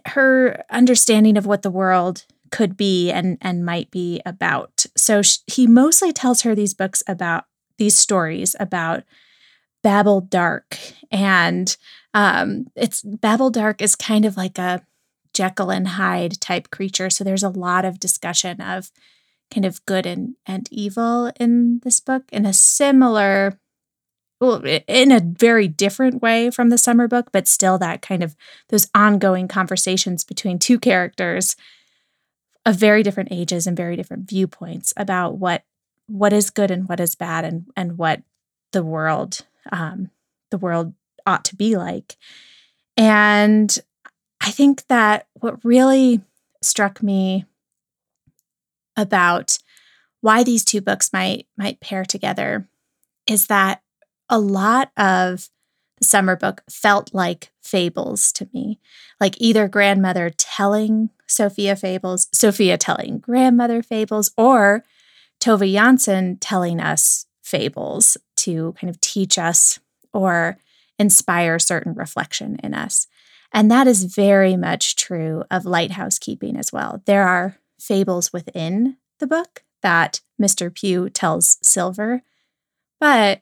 [0.08, 4.86] her understanding of what the world could be and and might be about.
[4.96, 7.46] So she, he mostly tells her these books about
[7.78, 9.04] these stories about
[9.84, 10.78] Babel Dark
[11.12, 11.76] and
[12.14, 14.86] um it's Babel Dark is kind of like a
[15.34, 17.10] Jekyll and Hyde type creature.
[17.10, 18.90] So there's a lot of discussion of
[19.54, 23.60] kind of good and and evil in this book in a similar
[24.40, 28.36] well, in a very different way from the summer book, but still that kind of
[28.70, 31.56] those ongoing conversations between two characters
[32.66, 35.64] of very different ages and very different viewpoints about what
[36.08, 38.22] what is good and what is bad and and what
[38.72, 40.10] the world um,
[40.52, 40.94] the world
[41.26, 42.18] ought to be like.
[42.98, 43.78] And
[44.42, 46.22] I think that what really
[46.62, 47.46] struck me
[48.98, 49.60] about
[50.22, 52.68] why these two books might might pair together
[53.28, 53.82] is that
[54.30, 55.50] a lot of
[55.98, 58.80] the summer book felt like fables to me,
[59.20, 64.84] like either grandmother telling Sophia fables, Sophia telling grandmother fables, or
[65.40, 69.80] Tove Jansson telling us fables to kind of teach us
[70.14, 70.58] or
[70.98, 73.08] inspire certain reflection in us.
[73.52, 77.02] And that is very much true of lighthouse keeping as well.
[77.06, 80.74] There are fables within the book that Mr.
[80.74, 82.22] Pugh tells Silver,
[83.00, 83.42] but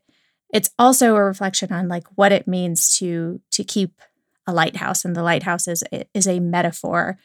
[0.54, 4.00] it's also a reflection on like what it means to to keep
[4.48, 5.84] a lighthouse and the lighthouse is
[6.14, 7.18] is a metaphor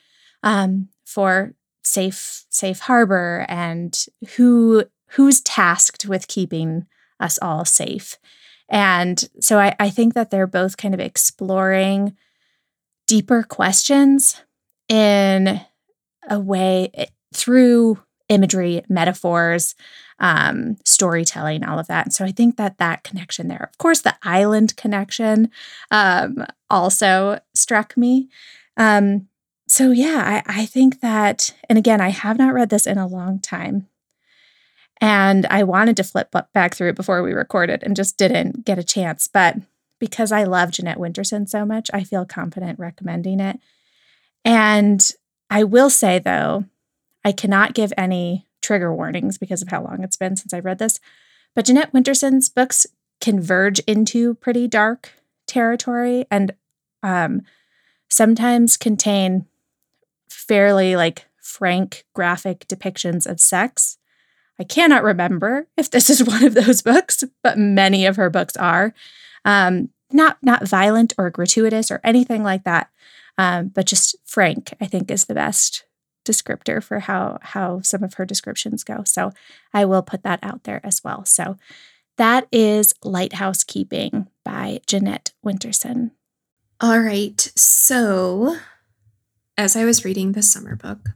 [0.43, 1.55] um, for
[1.85, 4.07] safe safe harbor and
[4.37, 6.87] who who's tasked with keeping
[7.21, 8.19] us all safe.
[8.69, 12.17] And so I, I think that they're both kind of exploring
[13.07, 14.43] deeper questions
[14.89, 15.61] in
[16.29, 17.99] a way eh, through
[18.29, 19.75] imagery metaphors
[20.21, 22.07] um, storytelling, all of that.
[22.07, 25.51] And so I think that that connection there, of course, the island connection
[25.91, 28.29] um, also struck me.
[28.77, 29.29] Um,
[29.69, 33.07] so yeah, I, I think that, and again, I have not read this in a
[33.07, 33.87] long time.
[35.01, 38.79] And I wanted to flip back through it before we recorded and just didn't get
[38.79, 39.29] a chance.
[39.29, 39.57] But
[40.01, 43.61] because I love Jeanette Winterson so much, I feel confident recommending it.
[44.45, 45.09] And
[45.51, 46.65] I will say, though,
[47.25, 50.79] I cannot give any trigger warnings because of how long it's been since I read
[50.79, 51.01] this.
[51.55, 52.87] But Jeanette Winterson's books
[53.21, 55.13] converge into pretty dark
[55.47, 56.53] territory and
[57.03, 57.43] um,
[58.09, 59.47] sometimes contain
[60.29, 63.99] fairly like frank graphic depictions of sex.
[64.61, 68.57] I cannot remember if this is one of those books, but many of her books
[68.57, 68.95] are.
[69.45, 72.91] Um, not not violent or gratuitous or anything like that,
[73.37, 74.75] um, but just frank.
[74.81, 75.85] I think is the best
[76.29, 79.03] descriptor for how how some of her descriptions go.
[79.05, 79.33] So
[79.73, 81.25] I will put that out there as well.
[81.25, 81.57] So
[82.17, 86.11] that is Lighthouse Keeping by Jeanette Winterson.
[86.81, 87.41] All right.
[87.57, 88.57] So
[89.57, 91.11] as I was reading the summer book,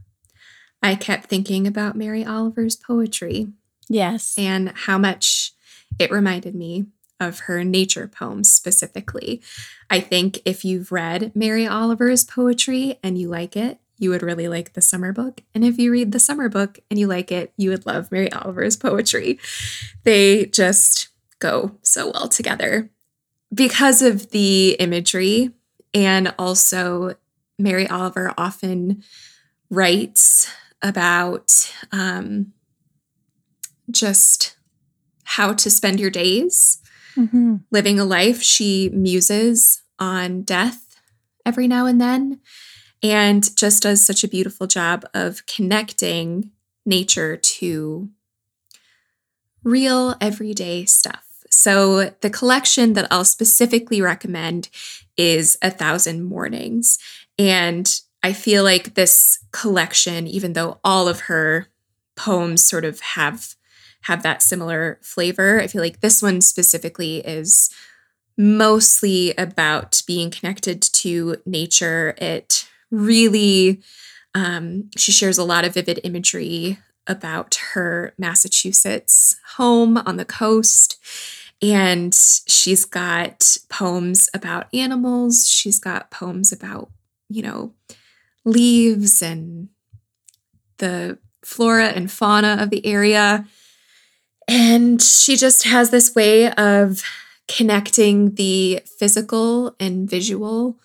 [0.83, 3.49] I kept thinking about Mary Oliver's poetry.
[3.89, 4.35] Yes.
[4.39, 5.53] And how much
[5.99, 6.87] it reminded me
[7.21, 9.41] of her nature poems specifically.
[9.89, 14.49] I think if you've read Mary Oliver's poetry and you like it, you would really
[14.49, 15.43] like the summer book.
[15.55, 18.31] And if you read the summer book and you like it, you would love Mary
[18.33, 19.39] Oliver's poetry.
[20.03, 22.91] They just go so well together
[23.55, 25.51] because of the imagery
[25.95, 27.15] and also
[27.59, 29.05] Mary Oliver often
[29.71, 30.51] writes
[30.83, 32.53] about um,
[33.91, 34.57] just
[35.25, 36.83] how to spend your days
[37.17, 37.57] mm-hmm.
[37.71, 38.43] living a life.
[38.43, 40.97] She muses on death
[41.47, 42.41] every now and then
[43.03, 46.51] and just does such a beautiful job of connecting
[46.87, 48.09] nature to
[49.65, 51.27] real everyday stuff.
[51.51, 54.69] So, the collection that I'll specifically recommend
[55.17, 56.99] is A Thousand Mornings.
[57.39, 57.93] And
[58.23, 61.69] I feel like this collection, even though all of her
[62.17, 63.55] poems sort of have
[64.03, 67.71] have that similar flavor, I feel like this one specifically is
[68.37, 72.15] mostly about being connected to nature.
[72.19, 73.83] It really
[74.35, 80.99] um, she shares a lot of vivid imagery about her Massachusetts home on the coast.
[81.61, 85.49] And she's got poems about animals.
[85.49, 86.91] She's got poems about,
[87.29, 87.75] you know,
[88.45, 89.69] leaves and
[90.79, 93.47] the flora and fauna of the area.
[94.49, 97.03] And she just has this way of
[97.49, 100.81] connecting the physical and visual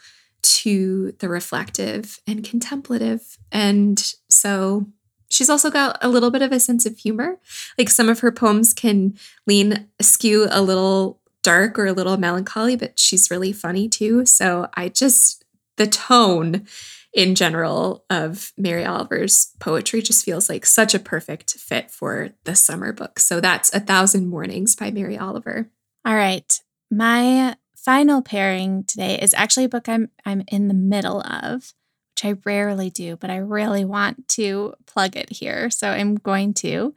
[0.55, 3.37] to the reflective and contemplative.
[3.51, 4.87] And so
[5.29, 7.39] she's also got a little bit of a sense of humor.
[7.77, 12.75] Like some of her poems can lean skew a little dark or a little melancholy,
[12.75, 14.25] but she's really funny too.
[14.25, 15.43] So I just,
[15.77, 16.65] the tone
[17.13, 22.55] in general of Mary Oliver's poetry just feels like such a perfect fit for the
[22.55, 23.19] summer book.
[23.19, 25.69] So that's A Thousand Mornings by Mary Oliver.
[26.05, 26.59] All right.
[26.91, 27.55] My
[27.88, 31.73] final pairing today is actually a book I'm I'm in the middle of,
[32.11, 35.69] which I rarely do, but I really want to plug it here.
[35.69, 36.95] So I'm going to.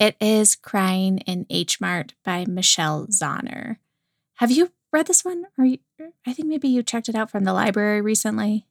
[0.00, 3.76] It is Crying in H Mart by Michelle Zauner.
[4.36, 5.44] Have you read this one?
[5.58, 5.78] Or you,
[6.26, 8.66] I think maybe you checked it out from the library recently.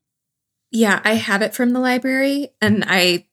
[0.72, 3.28] Yeah, I have it from the library and I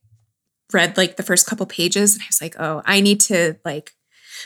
[0.70, 3.94] read like the first couple pages and I was like, "Oh, I need to like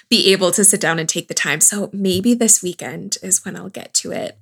[0.09, 1.61] be able to sit down and take the time.
[1.61, 4.39] So maybe this weekend is when I'll get to it.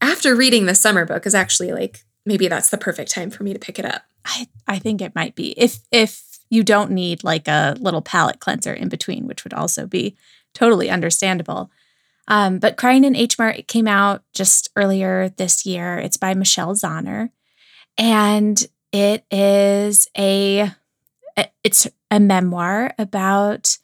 [0.00, 3.52] After reading the summer book is actually like maybe that's the perfect time for me
[3.52, 4.02] to pick it up.
[4.24, 5.54] I I think it might be.
[5.56, 9.86] If if you don't need like a little palate cleanser in between, which would also
[9.86, 10.16] be
[10.54, 11.70] totally understandable.
[12.28, 15.98] Um, but Crying in H Mart it came out just earlier this year.
[15.98, 17.30] It's by Michelle Zauner.
[17.98, 20.70] And it is a
[21.62, 23.78] it's a memoir about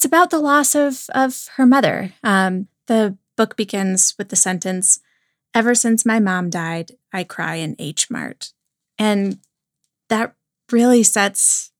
[0.00, 2.14] it's about the loss of of her mother.
[2.24, 5.00] Um, the book begins with the sentence,
[5.52, 8.54] "Ever since my mom died, I cry in H Mart,"
[8.98, 9.40] and
[10.08, 10.34] that
[10.72, 11.72] really sets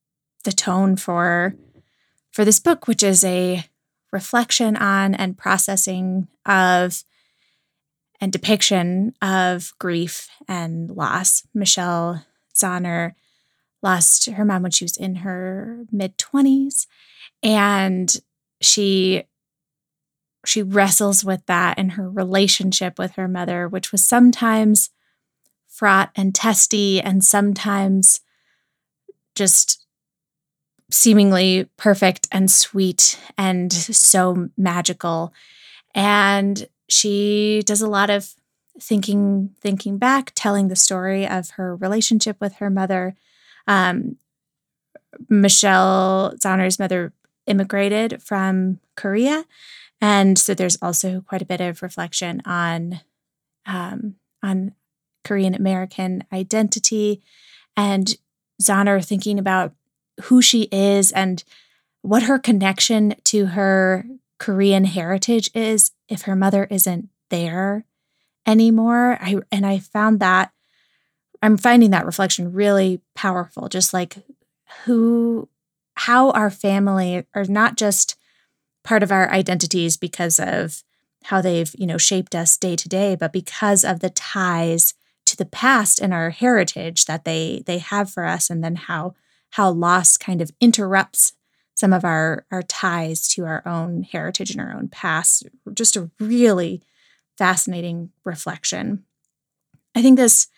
[0.45, 1.55] the tone for
[2.31, 3.65] for this book, which is a
[4.13, 7.03] reflection on and processing of
[8.21, 11.45] and depiction of grief and loss.
[11.55, 13.15] Michelle Zauner
[13.83, 16.87] lost her mom when she was in her mid 20s
[17.43, 18.17] and
[18.61, 19.25] she
[20.45, 24.91] she wrestles with that in her relationship with her mother which was sometimes
[25.69, 28.21] fraught and testy and sometimes
[29.35, 29.87] just
[30.91, 35.33] seemingly perfect and sweet and so magical.
[35.95, 38.35] And she does a lot of
[38.79, 43.15] thinking thinking back telling the story of her relationship with her mother.
[43.67, 44.17] Um,
[45.29, 47.13] michelle zauner's mother
[47.51, 49.45] immigrated from Korea.
[50.01, 53.01] And so there's also quite a bit of reflection on
[53.67, 54.73] um, on
[55.25, 57.23] Korean American identity
[57.77, 58.17] and
[58.63, 59.75] Zauner thinking about
[60.25, 61.45] who she is and
[62.03, 64.07] what her connection to her
[64.39, 67.85] Korean heritage is if her mother isn't there
[68.47, 69.19] anymore.
[69.21, 70.53] I and I found that
[71.43, 74.17] I'm finding that reflection really powerful, just like
[74.85, 75.49] who
[75.95, 78.17] how our family are not just
[78.85, 80.83] part of our identities because of
[81.25, 84.95] how they've, you know, shaped us day to day, but because of the ties
[85.27, 89.15] to the past and our heritage that they they have for us and then how
[89.51, 91.35] how loss kind of interrupts
[91.75, 95.47] some of our our ties to our own heritage and our own past.
[95.75, 96.83] Just a really
[97.39, 99.05] fascinating reflection.
[99.95, 100.49] I think this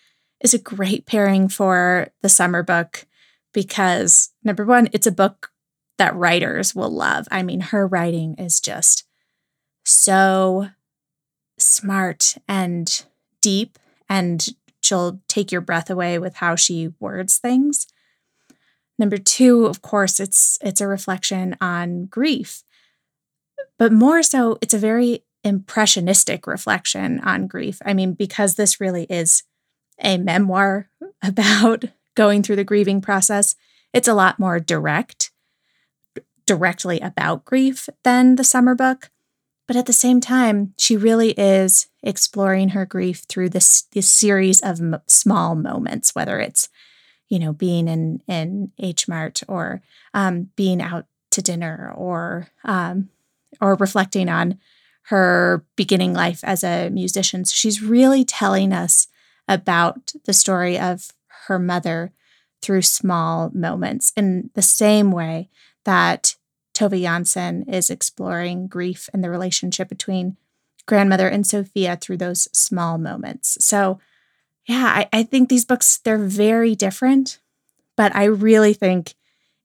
[0.41, 3.05] is a great pairing for the summer book
[3.53, 5.51] because number one, it's a book
[5.97, 7.27] that writers will love.
[7.31, 9.05] I mean, her writing is just
[9.85, 10.69] so
[11.59, 13.05] smart and
[13.41, 13.77] deep,
[14.09, 14.45] and
[14.81, 17.87] she'll take your breath away with how she words things.
[18.99, 22.63] Number two, of course, it's it's a reflection on grief.
[23.77, 27.81] but more so, it's a very impressionistic reflection on grief.
[27.85, 29.43] I mean, because this really is
[29.99, 30.89] a memoir
[31.23, 31.85] about
[32.15, 33.55] going through the grieving process,
[33.93, 35.31] it's a lot more direct,
[36.45, 39.09] directly about grief than the summer book.
[39.67, 44.59] But at the same time, she really is exploring her grief through this, this series
[44.61, 46.67] of m- small moments, whether it's,
[47.29, 49.81] you know, being in, in H Mart or
[50.13, 53.09] um, being out to dinner or, um,
[53.61, 54.59] or reflecting on
[55.03, 57.45] her beginning life as a musician.
[57.45, 59.07] So she's really telling us
[59.47, 61.11] about the story of
[61.47, 62.13] her mother
[62.61, 65.49] through small moments in the same way
[65.83, 66.35] that
[66.73, 70.37] Tove Jansson is exploring grief and the relationship between
[70.85, 73.63] grandmother and Sophia through those small moments.
[73.63, 73.99] So,
[74.65, 77.39] yeah, I, I think these books, they're very different,
[77.95, 79.13] but I really think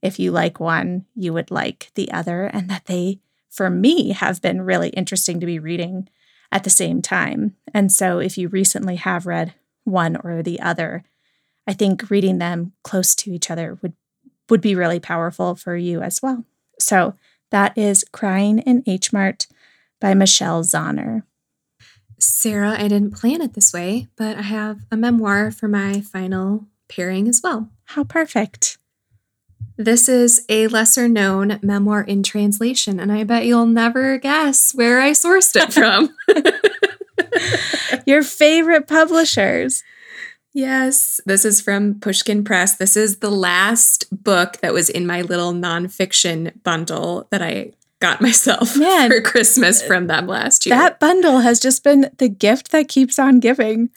[0.02, 4.42] if you like one, you would like the other, and that they, for me, have
[4.42, 6.08] been really interesting to be reading
[6.52, 7.56] at the same time.
[7.72, 9.54] And so, if you recently have read
[9.84, 11.04] one or the other,
[11.68, 13.92] I think reading them close to each other would
[14.48, 16.46] would be really powerful for you as well.
[16.80, 17.14] So
[17.50, 19.46] that is Crying in H Mart
[20.00, 21.24] by Michelle Zauner.
[22.18, 26.66] Sarah, I didn't plan it this way, but I have a memoir for my final
[26.88, 27.68] pairing as well.
[27.84, 28.78] How perfect.
[29.76, 35.00] This is a lesser known memoir in translation, and I bet you'll never guess where
[35.00, 36.16] I sourced it from.
[38.06, 39.84] Your favorite publishers.
[40.54, 42.76] Yes, this is from Pushkin Press.
[42.76, 48.20] This is the last book that was in my little nonfiction bundle that I got
[48.20, 50.76] myself Man, for Christmas from them last year.
[50.76, 53.90] That bundle has just been the gift that keeps on giving.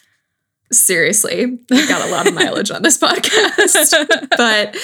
[0.72, 4.28] Seriously, I got a lot of mileage on this podcast.
[4.38, 4.78] but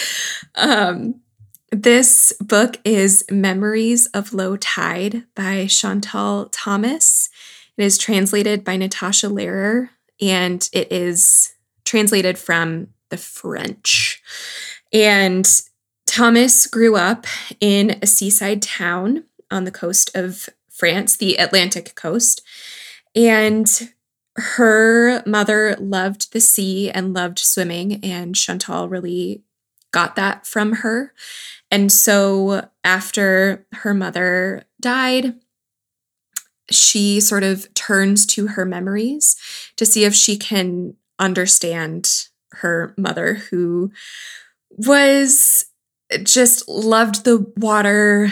[0.55, 1.21] um,
[1.71, 7.29] this book is Memories of Low Tide by Chantal Thomas.
[7.77, 9.89] It is translated by Natasha Lehrer,
[10.19, 11.53] and it is
[11.87, 14.21] translated from the French.
[14.93, 15.47] And
[16.05, 17.25] Thomas grew up
[17.59, 22.41] in a seaside town on the coast of France, the Atlantic coast.
[23.15, 23.93] And
[24.35, 29.41] her mother loved the sea and loved swimming, and Chantal really
[29.91, 31.13] got that from her.
[31.71, 35.35] And so after her mother died,
[36.69, 39.35] she sort of turns to her memories
[39.77, 43.91] to see if she can understand her mother, who
[44.71, 45.65] was
[46.23, 48.29] just loved the water.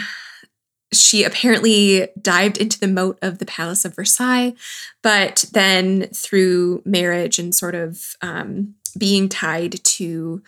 [0.92, 4.54] She apparently dived into the moat of the Palace of Versailles,
[5.02, 10.42] but then through marriage and sort of um, being tied to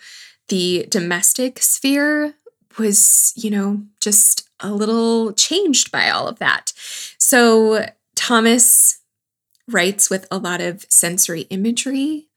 [0.47, 2.33] the domestic sphere,
[2.77, 6.71] was, you know, just a little changed by all of that.
[7.17, 7.85] So
[8.15, 8.99] Thomas
[9.67, 12.28] writes with a lot of sensory imagery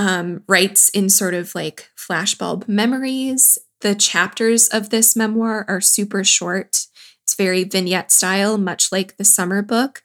[0.00, 3.58] um, writes in sort of like flashbulb memories.
[3.82, 6.86] The chapters of this memoir are super short.
[7.22, 10.02] It's very vignette style, much like the summer book.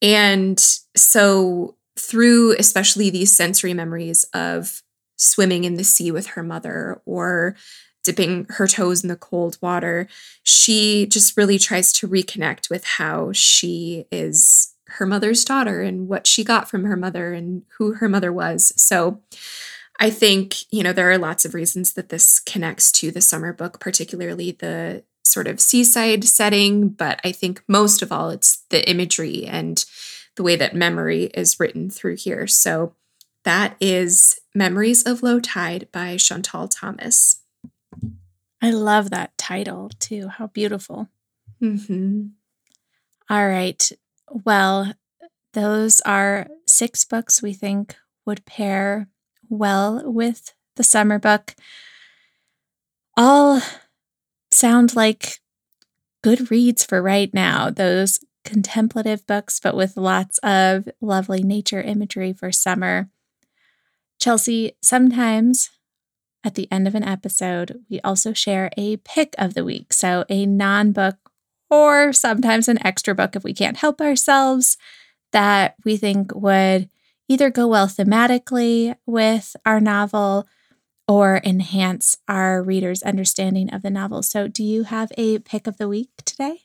[0.00, 0.64] And
[0.96, 4.80] so, through especially these sensory memories of
[5.16, 7.56] swimming in the sea with her mother or
[8.04, 10.06] dipping her toes in the cold water,
[10.44, 16.26] she just really tries to reconnect with how she is her mother's daughter and what
[16.26, 18.72] she got from her mother and who her mother was.
[18.76, 19.20] So
[20.00, 23.52] I think, you know, there are lots of reasons that this connects to the summer
[23.52, 28.88] book, particularly the sort of seaside setting, but I think most of all it's the
[28.88, 29.84] imagery and
[30.36, 32.46] the way that memory is written through here.
[32.46, 32.94] So
[33.44, 37.42] that is Memories of Low Tide by Chantal Thomas.
[38.60, 40.28] I love that title too.
[40.28, 41.08] How beautiful.
[41.60, 42.26] Mm-hmm.
[43.28, 43.90] All right.
[44.32, 44.94] Well,
[45.52, 49.08] those are six books we think would pair
[49.50, 51.54] well with the summer book.
[53.14, 53.60] All
[54.50, 55.40] sound like
[56.22, 57.68] good reads for right now.
[57.68, 63.10] Those contemplative books, but with lots of lovely nature imagery for summer.
[64.18, 65.68] Chelsea, sometimes
[66.42, 69.92] at the end of an episode, we also share a pick of the week.
[69.92, 71.21] So, a non book
[71.72, 74.76] or sometimes an extra book if we can't help ourselves
[75.32, 76.90] that we think would
[77.28, 80.46] either go well thematically with our novel
[81.08, 84.22] or enhance our reader's understanding of the novel.
[84.22, 86.64] So, do you have a pick of the week today?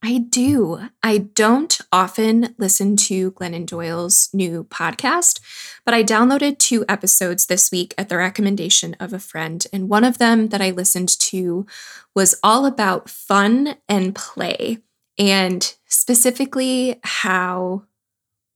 [0.00, 0.78] I do.
[1.02, 5.40] I don't often listen to Glennon Doyle's new podcast,
[5.84, 9.66] but I downloaded two episodes this week at the recommendation of a friend.
[9.72, 11.66] And one of them that I listened to
[12.14, 14.78] was all about fun and play.
[15.20, 17.82] and specifically how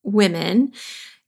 [0.05, 0.73] women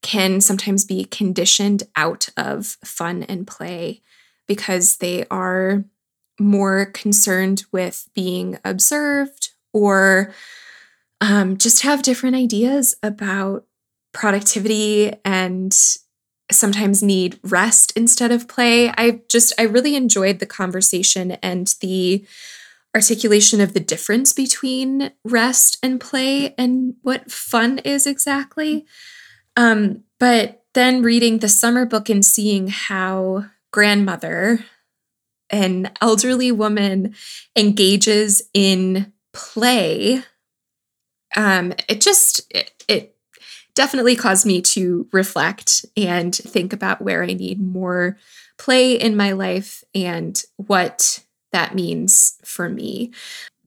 [0.00, 4.00] can sometimes be conditioned out of fun and play
[4.46, 5.84] because they are
[6.38, 10.32] more concerned with being observed or
[11.20, 13.66] um, just have different ideas about
[14.14, 15.76] productivity and
[16.50, 18.90] sometimes need rest instead of play.
[18.90, 22.24] I just, I really enjoyed the conversation and the
[22.94, 28.86] articulation of the difference between rest and play and what fun is exactly.
[29.56, 34.64] Um, but then reading the summer book and seeing how grandmother,
[35.50, 37.14] an elderly woman,
[37.56, 40.22] engages in play,
[41.37, 43.16] um, it just it, it
[43.74, 48.16] definitely caused me to reflect and think about where I need more
[48.57, 53.11] play in my life and what that means for me.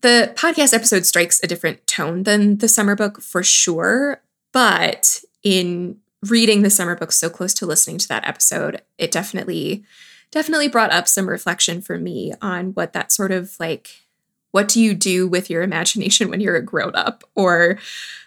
[0.02, 4.22] The podcast episode strikes a different tone than the summer book for sure,
[4.54, 9.84] but in reading the summer book so close to listening to that episode, it definitely
[10.32, 14.07] definitely brought up some reflection for me on what that sort of like
[14.52, 17.80] what do you do with your imagination when you're a grown up or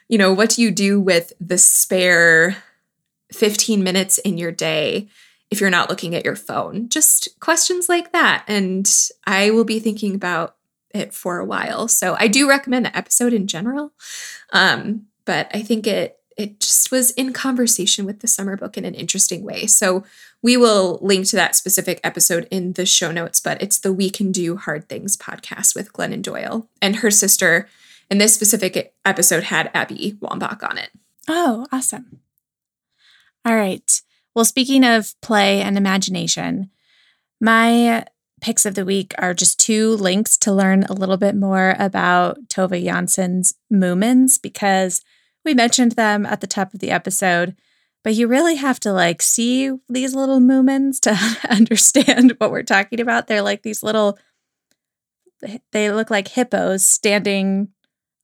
[0.08, 2.56] you know, what do you do with the spare
[3.32, 5.08] 15 minutes in your day
[5.50, 6.88] if you're not looking at your phone.
[6.88, 8.44] Just questions like that.
[8.46, 8.90] And
[9.26, 10.56] I will be thinking about
[10.92, 11.88] it for a while.
[11.88, 13.92] So I do recommend the episode in general.
[14.52, 18.86] Um, but I think it it just was in conversation with the summer book in
[18.86, 19.66] an interesting way.
[19.66, 20.05] So
[20.41, 24.09] we will link to that specific episode in the show notes, but it's the We
[24.09, 26.66] Can Do Hard Things podcast with Glennon Doyle.
[26.80, 27.68] And her sister
[28.11, 30.91] And this specific episode had Abby Wambach on it.
[31.28, 32.20] Oh, awesome.
[33.45, 34.03] All right.
[34.34, 36.70] Well, speaking of play and imagination,
[37.41, 38.05] my
[38.41, 42.49] picks of the week are just two links to learn a little bit more about
[42.49, 45.03] Tove Jansson's Moomins because
[45.45, 47.57] we mentioned them at the top of the episode,
[48.03, 53.01] but you really have to like see these little Moomins to understand what we're talking
[53.01, 53.26] about.
[53.26, 54.18] They're like these little
[55.72, 57.68] they look like hippos standing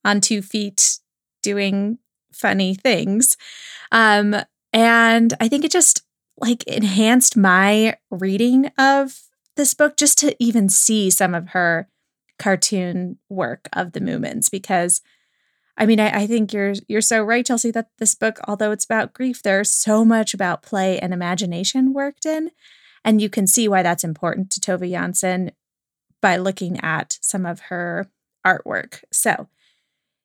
[0.04, 0.98] on two feet
[1.42, 1.98] doing
[2.32, 3.36] funny things.
[3.90, 4.36] Um,
[4.72, 6.02] and I think it just
[6.38, 9.18] like enhanced my reading of
[9.56, 11.88] this book just to even see some of her
[12.38, 15.00] cartoon work of the Moomins because
[15.76, 18.84] I mean I, I, think you're you're so right, Chelsea, that this book, although it's
[18.84, 22.50] about grief, there's so much about play and imagination worked in.
[23.04, 25.50] And you can see why that's important to Tove Jansson
[26.20, 28.10] by looking at some of her
[28.44, 29.04] artwork.
[29.12, 29.48] So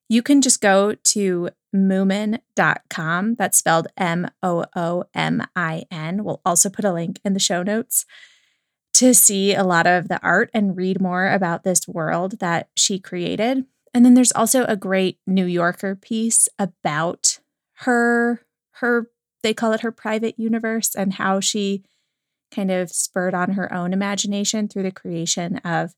[0.10, 3.36] you can just go to moomin.com.
[3.36, 6.24] That's spelled M O O M I N.
[6.24, 8.06] We'll also put a link in the show notes
[8.94, 13.00] to see a lot of the art and read more about this world that she
[13.00, 13.66] created.
[13.94, 17.40] And then there's also a great New Yorker piece about
[17.80, 19.08] her her
[19.44, 21.84] they call it her private universe and how she
[22.54, 25.96] kind of spurred on her own imagination through the creation of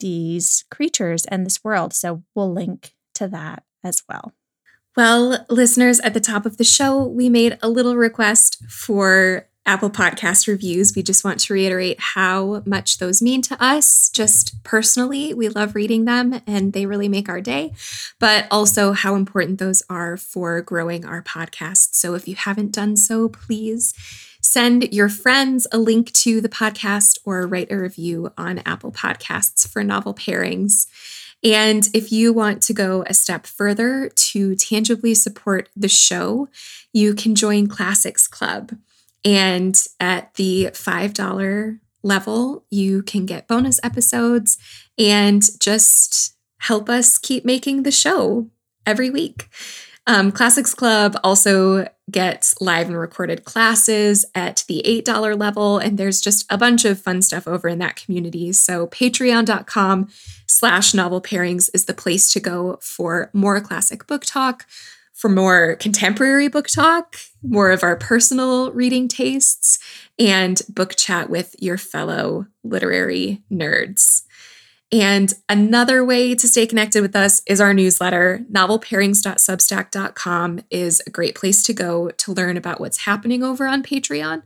[0.00, 1.92] these creatures and this world.
[1.92, 4.32] So we'll link to that as well.
[4.96, 9.90] Well, listeners, at the top of the show, we made a little request for Apple
[9.90, 10.94] Podcast reviews.
[10.96, 14.10] We just want to reiterate how much those mean to us.
[14.10, 17.72] Just personally, we love reading them and they really make our day,
[18.18, 21.94] but also how important those are for growing our podcast.
[21.94, 23.94] So if you haven't done so, please
[24.40, 29.66] send your friends a link to the podcast or write a review on Apple Podcasts
[29.68, 30.88] for novel pairings.
[31.44, 36.48] And if you want to go a step further to tangibly support the show,
[36.92, 38.72] you can join Classics Club.
[39.24, 44.58] And at the $5 level, you can get bonus episodes
[44.98, 48.48] and just help us keep making the show
[48.86, 49.48] every week.
[50.06, 56.20] Um, Classics Club also gets live and recorded classes at the $8 level, and there's
[56.20, 58.52] just a bunch of fun stuff over in that community.
[58.52, 60.08] So patreon.com
[60.46, 64.66] slash novel pairings is the place to go for more classic book talk,
[65.12, 69.78] for more contemporary book talk, more of our personal reading tastes,
[70.18, 74.24] and book chat with your fellow literary nerds.
[74.92, 78.44] And another way to stay connected with us is our newsletter.
[78.52, 84.42] Novelpairings.substack.com is a great place to go to learn about what's happening over on Patreon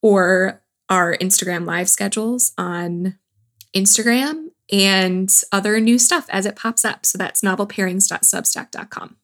[0.00, 3.18] or our Instagram live schedules on
[3.74, 7.04] Instagram and other new stuff as it pops up.
[7.04, 9.16] So that's novelpairings.substack.com.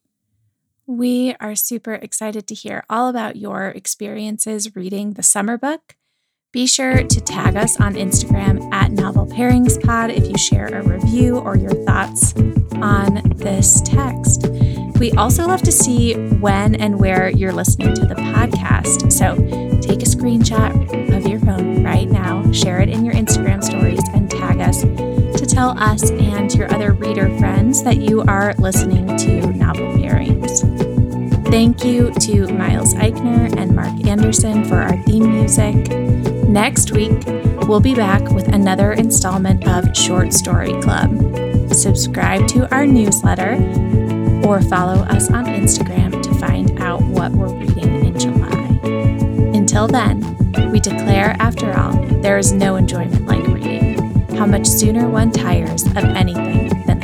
[0.87, 5.97] We are super excited to hear all about your experiences reading the summer book
[6.53, 10.83] Be sure to tag us on Instagram at Novel Pairings Pod if you share a
[10.83, 12.35] review or your thoughts
[12.83, 14.47] on this text.
[14.99, 19.11] We also love to see when and where you're listening to the podcast.
[19.11, 19.37] So
[19.81, 24.31] take a screenshot of your phone right now, share it in your Instagram stories, and
[24.31, 29.47] tag us to tell us and your other reader friends that you are listening to
[29.53, 30.74] Novel Pairings.
[31.55, 35.77] Thank you to Miles Eichner and Mark Anderson for our theme music.
[36.49, 37.23] Next week,
[37.69, 41.73] we'll be back with another installment of Short Story Club.
[41.73, 43.53] Subscribe to our newsletter
[44.45, 48.81] or follow us on Instagram to find out what we're reading in July.
[49.57, 50.23] Until then,
[50.73, 53.95] we declare, after all, there is no enjoyment like reading.
[54.37, 57.01] How much sooner one tires of anything than